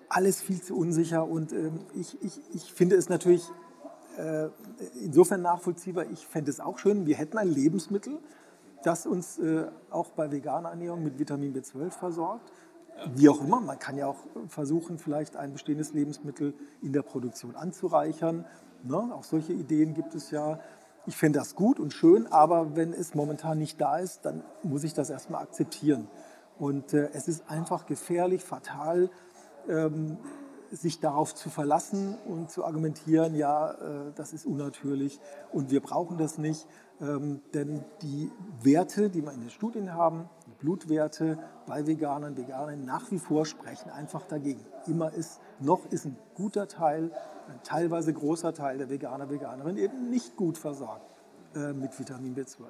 Alles 0.08 0.40
viel 0.40 0.62
zu 0.62 0.76
unsicher 0.76 1.26
und 1.26 1.52
ähm, 1.52 1.80
ich, 1.94 2.16
ich, 2.22 2.40
ich 2.54 2.72
finde 2.72 2.96
es 2.96 3.08
natürlich 3.08 3.42
äh, 4.20 4.50
insofern 5.02 5.42
nachvollziehbar. 5.42 6.06
Ich 6.10 6.26
fände 6.26 6.50
es 6.50 6.60
auch 6.60 6.78
schön, 6.78 7.06
wir 7.06 7.16
hätten 7.16 7.38
ein 7.38 7.48
Lebensmittel, 7.48 8.18
das 8.82 9.06
uns 9.06 9.38
äh, 9.38 9.66
auch 9.90 10.10
bei 10.10 10.30
veganer 10.30 10.70
Ernährung 10.70 11.02
mit 11.02 11.18
Vitamin 11.18 11.54
B12 11.54 11.90
versorgt. 11.90 12.52
Wie 13.14 13.28
auch 13.28 13.40
immer, 13.40 13.60
man 13.60 13.78
kann 13.78 13.96
ja 13.96 14.06
auch 14.06 14.18
versuchen, 14.48 14.98
vielleicht 14.98 15.36
ein 15.36 15.52
bestehendes 15.52 15.94
Lebensmittel 15.94 16.54
in 16.82 16.92
der 16.92 17.02
Produktion 17.02 17.56
anzureichern. 17.56 18.44
Ne? 18.82 18.96
Auch 19.14 19.24
solche 19.24 19.52
Ideen 19.52 19.94
gibt 19.94 20.14
es 20.14 20.30
ja. 20.30 20.60
Ich 21.06 21.16
fände 21.16 21.38
das 21.38 21.54
gut 21.54 21.80
und 21.80 21.94
schön, 21.94 22.26
aber 22.26 22.76
wenn 22.76 22.92
es 22.92 23.14
momentan 23.14 23.58
nicht 23.58 23.80
da 23.80 23.98
ist, 23.98 24.26
dann 24.26 24.44
muss 24.62 24.84
ich 24.84 24.92
das 24.92 25.08
erstmal 25.08 25.42
akzeptieren. 25.42 26.08
Und 26.58 26.92
äh, 26.92 27.08
es 27.14 27.26
ist 27.26 27.48
einfach 27.48 27.86
gefährlich, 27.86 28.44
fatal, 28.44 29.08
ähm, 29.66 30.18
sich 30.70 31.00
darauf 31.00 31.34
zu 31.34 31.50
verlassen 31.50 32.16
und 32.26 32.50
zu 32.50 32.64
argumentieren, 32.64 33.34
ja, 33.34 33.72
äh, 33.72 34.12
das 34.14 34.32
ist 34.32 34.46
unnatürlich 34.46 35.20
und 35.52 35.70
wir 35.70 35.80
brauchen 35.80 36.18
das 36.18 36.38
nicht. 36.38 36.66
Ähm, 37.00 37.40
denn 37.54 37.82
die 38.02 38.30
Werte, 38.62 39.08
die 39.08 39.22
wir 39.22 39.32
in 39.32 39.40
den 39.40 39.50
Studien 39.50 39.94
haben, 39.94 40.28
die 40.46 40.52
Blutwerte 40.60 41.38
bei 41.66 41.86
Veganern, 41.86 42.36
Veganern 42.36 42.84
nach 42.84 43.10
wie 43.10 43.18
vor 43.18 43.46
sprechen 43.46 43.90
einfach 43.90 44.26
dagegen. 44.26 44.60
Immer 44.86 45.12
ist, 45.12 45.40
noch 45.60 45.86
ist 45.86 46.04
ein 46.04 46.18
guter 46.34 46.68
Teil, 46.68 47.10
ein 47.48 47.60
teilweise 47.62 48.12
großer 48.12 48.52
Teil 48.52 48.78
der 48.78 48.90
Veganer, 48.90 49.30
Veganerinnen 49.30 49.78
eben 49.78 50.10
nicht 50.10 50.36
gut 50.36 50.58
versorgt 50.58 51.10
äh, 51.54 51.72
mit 51.72 51.98
Vitamin 51.98 52.36
B12. 52.36 52.66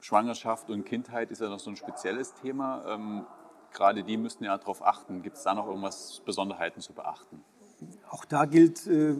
Schwangerschaft 0.00 0.70
und 0.70 0.84
Kindheit 0.84 1.30
ist 1.30 1.42
ja 1.42 1.50
noch 1.50 1.60
so 1.60 1.68
ein 1.68 1.76
spezielles 1.76 2.32
Thema. 2.34 2.82
Gerade 3.72 4.02
die 4.02 4.16
müssten 4.16 4.44
ja 4.44 4.56
darauf 4.56 4.84
achten. 4.84 5.22
Gibt 5.22 5.36
es 5.36 5.42
da 5.42 5.54
noch 5.54 5.66
irgendwas 5.66 6.22
Besonderheiten 6.24 6.80
zu 6.80 6.92
beachten? 6.92 7.42
Auch 8.10 8.24
da 8.24 8.44
gilt, 8.44 8.86
äh, 8.86 9.14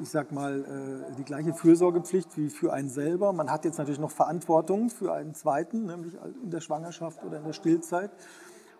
ich 0.00 0.08
sag 0.08 0.32
mal, 0.32 1.04
äh, 1.10 1.16
die 1.16 1.24
gleiche 1.24 1.52
Fürsorgepflicht 1.52 2.36
wie 2.36 2.48
für 2.48 2.72
einen 2.72 2.88
selber. 2.88 3.32
Man 3.32 3.50
hat 3.50 3.64
jetzt 3.64 3.78
natürlich 3.78 4.00
noch 4.00 4.10
Verantwortung 4.10 4.88
für 4.88 5.12
einen 5.12 5.34
zweiten, 5.34 5.86
nämlich 5.86 6.16
in 6.42 6.50
der 6.50 6.60
Schwangerschaft 6.60 7.22
oder 7.24 7.38
in 7.38 7.44
der 7.44 7.52
Stillzeit. 7.52 8.10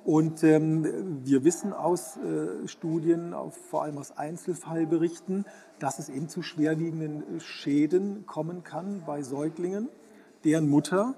Und 0.04 0.42
ähm, 0.44 1.20
wir 1.24 1.44
wissen 1.44 1.74
aus 1.74 2.16
äh, 2.16 2.66
Studien, 2.66 3.34
vor 3.50 3.82
allem 3.82 3.98
aus 3.98 4.16
Einzelfallberichten, 4.16 5.44
dass 5.78 5.98
es 5.98 6.08
eben 6.08 6.28
zu 6.28 6.40
schwerwiegenden 6.40 7.40
Schäden 7.40 8.24
kommen 8.24 8.64
kann 8.64 9.02
bei 9.04 9.22
Säuglingen, 9.22 9.90
deren 10.44 10.70
Mutter 10.70 11.16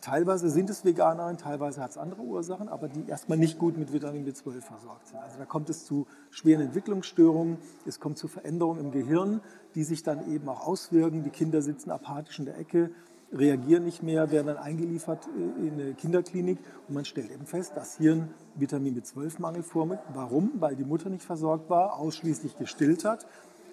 Teilweise 0.00 0.50
sind 0.50 0.70
es 0.70 0.84
Veganerinnen, 0.84 1.38
teilweise 1.38 1.82
hat 1.82 1.90
es 1.90 1.98
andere 1.98 2.22
Ursachen, 2.22 2.68
aber 2.68 2.88
die 2.88 3.08
erstmal 3.08 3.38
nicht 3.38 3.58
gut 3.58 3.76
mit 3.76 3.92
Vitamin 3.92 4.26
B12 4.26 4.60
versorgt 4.60 5.08
sind. 5.08 5.18
Also 5.18 5.38
da 5.38 5.44
kommt 5.44 5.68
es 5.70 5.84
zu 5.84 6.06
schweren 6.30 6.62
Entwicklungsstörungen, 6.62 7.58
es 7.86 8.00
kommt 8.00 8.18
zu 8.18 8.28
Veränderungen 8.28 8.80
im 8.80 8.90
Gehirn, 8.92 9.40
die 9.74 9.84
sich 9.84 10.02
dann 10.02 10.30
eben 10.30 10.48
auch 10.48 10.66
auswirken. 10.66 11.22
Die 11.24 11.30
Kinder 11.30 11.62
sitzen 11.62 11.90
apathisch 11.90 12.38
in 12.38 12.44
der 12.44 12.58
Ecke, 12.58 12.90
reagieren 13.32 13.84
nicht 13.84 14.02
mehr, 14.02 14.30
werden 14.30 14.46
dann 14.46 14.58
eingeliefert 14.58 15.26
äh, 15.26 15.66
in 15.66 15.74
eine 15.74 15.94
Kinderklinik 15.94 16.58
und 16.88 16.94
man 16.94 17.04
stellt 17.04 17.30
eben 17.30 17.46
fest, 17.46 17.72
dass 17.74 17.96
hier 17.96 18.12
ein 18.12 18.34
Vitamin 18.54 19.00
B12-Mangel 19.00 19.62
vorliegt. 19.62 20.02
Warum? 20.14 20.52
Weil 20.60 20.76
die 20.76 20.84
Mutter 20.84 21.10
nicht 21.10 21.24
versorgt 21.24 21.68
war, 21.68 21.98
ausschließlich 21.98 22.56
gestillt 22.56 23.04
hat 23.04 23.26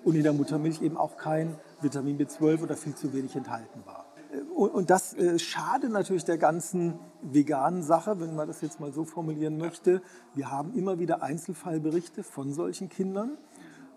und 0.03 0.15
in 0.15 0.23
der 0.23 0.33
Muttermilch 0.33 0.81
eben 0.81 0.97
auch 0.97 1.17
kein 1.17 1.55
Vitamin 1.81 2.17
B12 2.17 2.63
oder 2.63 2.75
viel 2.75 2.95
zu 2.95 3.13
wenig 3.13 3.35
enthalten 3.35 3.81
war. 3.85 4.05
Und 4.53 4.91
das 4.91 5.13
äh, 5.15 5.39
schadet 5.39 5.91
natürlich 5.91 6.25
der 6.25 6.37
ganzen 6.37 6.99
veganen 7.23 7.81
Sache, 7.81 8.19
wenn 8.19 8.35
man 8.35 8.47
das 8.47 8.61
jetzt 8.61 8.79
mal 8.79 8.93
so 8.93 9.03
formulieren 9.03 9.57
möchte. 9.57 10.01
Wir 10.35 10.51
haben 10.51 10.73
immer 10.75 10.99
wieder 10.99 11.23
Einzelfallberichte 11.23 12.23
von 12.23 12.53
solchen 12.53 12.87
Kindern. 12.87 13.37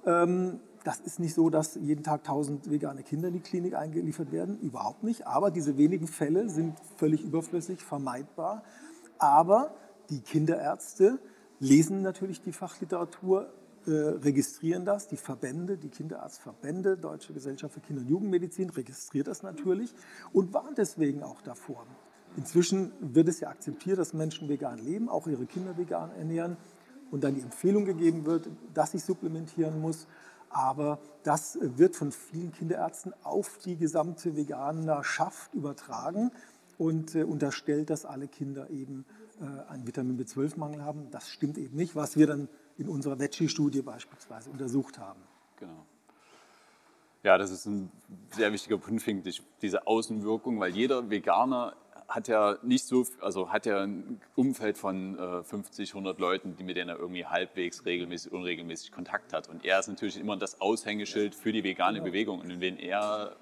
Ähm, 0.07 0.61
das 0.83 1.01
ist 1.01 1.19
nicht 1.19 1.35
so, 1.35 1.51
dass 1.51 1.75
jeden 1.75 2.05
Tag 2.05 2.21
1000 2.21 2.71
vegane 2.71 3.03
Kinder 3.03 3.29
in 3.29 3.35
die 3.35 3.41
Klinik 3.41 3.75
eingeliefert 3.75 4.33
werden, 4.33 4.59
überhaupt 4.61 5.03
nicht. 5.03 5.27
Aber 5.27 5.51
diese 5.51 5.77
wenigen 5.77 6.07
Fälle 6.07 6.49
sind 6.49 6.75
völlig 6.97 7.23
überflüssig, 7.23 7.83
vermeidbar. 7.83 8.63
Aber 9.19 9.75
die 10.09 10.21
Kinderärzte 10.21 11.19
lesen 11.59 12.03
natürlich 12.03 12.41
die 12.41 12.53
Fachliteratur, 12.53 13.53
äh, 13.89 13.91
registrieren 13.91 14.85
das, 14.85 15.09
die 15.09 15.17
Verbände, 15.17 15.77
die 15.77 15.89
Kinderarztverbände, 15.89 16.97
Deutsche 16.97 17.33
Gesellschaft 17.33 17.75
für 17.75 17.81
Kinder- 17.81 18.03
und 18.03 18.09
Jugendmedizin 18.09 18.71
registriert 18.71 19.27
das 19.27 19.43
natürlich 19.43 19.95
und 20.33 20.53
warnt 20.53 20.79
deswegen 20.79 21.23
auch 21.23 21.41
davor. 21.43 21.87
Inzwischen 22.37 22.93
wird 23.01 23.29
es 23.29 23.41
ja 23.41 23.49
akzeptiert, 23.49 23.99
dass 23.99 24.13
Menschen 24.13 24.49
vegan 24.49 24.79
leben, 24.79 25.09
auch 25.09 25.27
ihre 25.27 25.47
Kinder 25.47 25.79
vegan 25.79 26.11
ernähren 26.17 26.57
und 27.11 27.25
dann 27.25 27.35
die 27.35 27.41
Empfehlung 27.41 27.85
gegeben 27.85 28.27
wird, 28.27 28.49
dass 28.75 28.95
ich 28.95 29.03
supplementieren 29.05 29.81
muss. 29.81 30.07
Aber 30.51 30.99
das 31.23 31.59
wird 31.61 31.97
von 31.97 32.13
vielen 32.13 32.53
Kinderärzten 32.53 33.13
auf 33.23 33.59
die 33.65 33.77
gesamte 33.77 34.37
Veganerschaft 34.37 35.55
übertragen 35.55 36.31
und 36.79 37.15
äh, 37.15 37.25
unterstellt, 37.25 37.91
dass 37.91 38.05
alle 38.05 38.29
Kinder 38.29 38.71
eben 38.71 39.05
äh, 39.41 39.71
einen 39.71 39.87
Vitamin 39.87 40.19
B12-Mangel 40.19 40.83
haben. 40.83 41.11
Das 41.11 41.29
stimmt 41.29 41.59
eben 41.59 41.77
nicht, 41.77 41.97
was 41.97 42.17
wir 42.17 42.27
dann 42.27 42.49
in 42.79 42.89
unserer 42.89 43.19
Veggie-Studie 43.19 43.83
beispielsweise 43.83 44.51
untersucht 44.51 44.99
haben. 44.99 45.21
Genau. 45.59 45.87
Ja, 47.23 47.39
das 47.39 47.51
ist 47.51 47.67
ein 47.67 47.91
sehr 48.31 48.53
wichtiger 48.53 48.79
Punkt, 48.79 49.03
finde 49.03 49.29
ich, 49.29 49.43
diese 49.61 49.87
Außenwirkung, 49.87 50.61
weil 50.61 50.71
jeder 50.71 51.11
Veganer 51.11 51.75
hat 52.09 52.29
ja 52.29 52.57
nicht 52.63 52.85
so, 52.85 53.05
also 53.21 53.51
hat 53.51 53.67
ja 53.67 53.83
ein 53.83 54.21
Umfeld 54.37 54.79
von 54.79 55.19
äh, 55.19 55.43
50, 55.43 55.91
100 55.91 56.21
Leuten, 56.21 56.57
die 56.57 56.63
mit 56.63 56.77
denen 56.77 56.91
er 56.91 56.99
irgendwie 56.99 57.27
halbwegs 57.27 57.85
regelmäßig, 57.85 58.33
unregelmäßig 58.33 58.93
Kontakt 58.93 59.33
hat. 59.33 59.49
Und 59.49 59.65
er 59.65 59.81
ist 59.81 59.89
natürlich 59.89 60.19
immer 60.21 60.37
das 60.37 60.61
Aushängeschild 60.61 61.35
für 61.35 61.53
die 61.53 61.65
vegane 61.65 62.01
Bewegung. 62.01 62.41
Und 62.41 62.61
wenn 62.61 62.79
er 62.79 63.37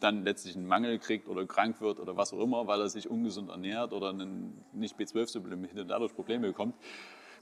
dann 0.00 0.24
letztlich 0.24 0.56
einen 0.56 0.66
Mangel 0.66 0.98
kriegt 0.98 1.28
oder 1.28 1.46
krank 1.46 1.80
wird 1.80 2.00
oder 2.00 2.16
was 2.16 2.32
auch 2.32 2.40
immer, 2.40 2.66
weil 2.66 2.80
er 2.80 2.88
sich 2.88 3.08
ungesund 3.08 3.50
ernährt 3.50 3.92
oder 3.92 4.08
einen 4.08 4.64
nicht 4.72 4.98
B12-Supplement 4.98 5.78
und 5.78 5.88
dadurch 5.88 6.14
Probleme 6.14 6.48
bekommt, 6.48 6.74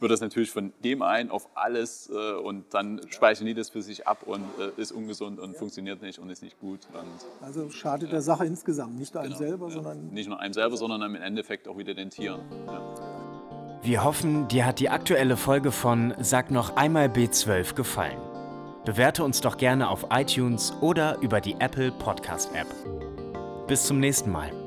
wird 0.01 0.13
das 0.13 0.21
natürlich 0.21 0.51
von 0.51 0.73
dem 0.85 1.03
einen 1.03 1.31
auf 1.31 1.49
alles 1.55 2.11
äh, 2.11 2.35
und 2.35 2.73
dann 2.75 3.01
speichern 3.09 3.47
die 3.47 3.55
das 3.55 3.71
für 3.71 3.83
sich 3.83 4.07
ab 4.07 4.23
und 4.27 4.45
äh, 4.59 4.81
ist 4.81 4.93
ungesund 4.93 5.39
und 5.39 5.57
funktioniert 5.57 6.03
nicht 6.03 6.19
und 6.19 6.31
ist 6.31 6.43
nicht 6.43 6.59
gut. 6.61 6.81
Und, 6.93 7.47
also 7.47 7.71
schadet 7.71 8.13
der 8.13 8.23
Sache 8.23 8.45
insgesamt, 8.45 8.99
nicht 8.99 9.15
nur 9.15 9.23
einem 9.23 9.33
genau, 9.33 9.49
selber, 9.49 9.67
ja. 9.69 9.73
sondern... 9.75 10.09
Nicht 10.11 10.29
nur 10.29 10.41
einem 10.41 10.55
selber, 10.55 10.77
sondern 10.77 11.03
im 11.03 11.15
Endeffekt 11.15 11.69
auch 11.69 11.79
wieder 11.79 11.95
den 11.95 12.11
Tieren. 12.11 12.41
Ja. 12.67 13.19
Wir 13.83 14.05
hoffen, 14.05 14.49
dir 14.49 14.67
hat 14.67 14.81
die 14.81 14.91
aktuelle 14.91 15.37
Folge 15.37 15.71
von 15.71 16.13
Sag 16.19 16.51
noch 16.51 16.77
einmal 16.77 17.07
B12 17.07 17.75
gefallen. 17.75 18.19
Bewerte 18.85 19.23
uns 19.23 19.41
doch 19.41 19.57
gerne 19.57 19.89
auf 19.89 20.07
iTunes 20.11 20.73
oder 20.81 21.19
über 21.21 21.41
die 21.41 21.55
Apple 21.61 21.93
Podcast 21.93 22.51
App. 22.55 22.67
Bis 23.67 23.85
zum 23.85 24.01
nächsten 24.01 24.33
Mal. 24.33 24.58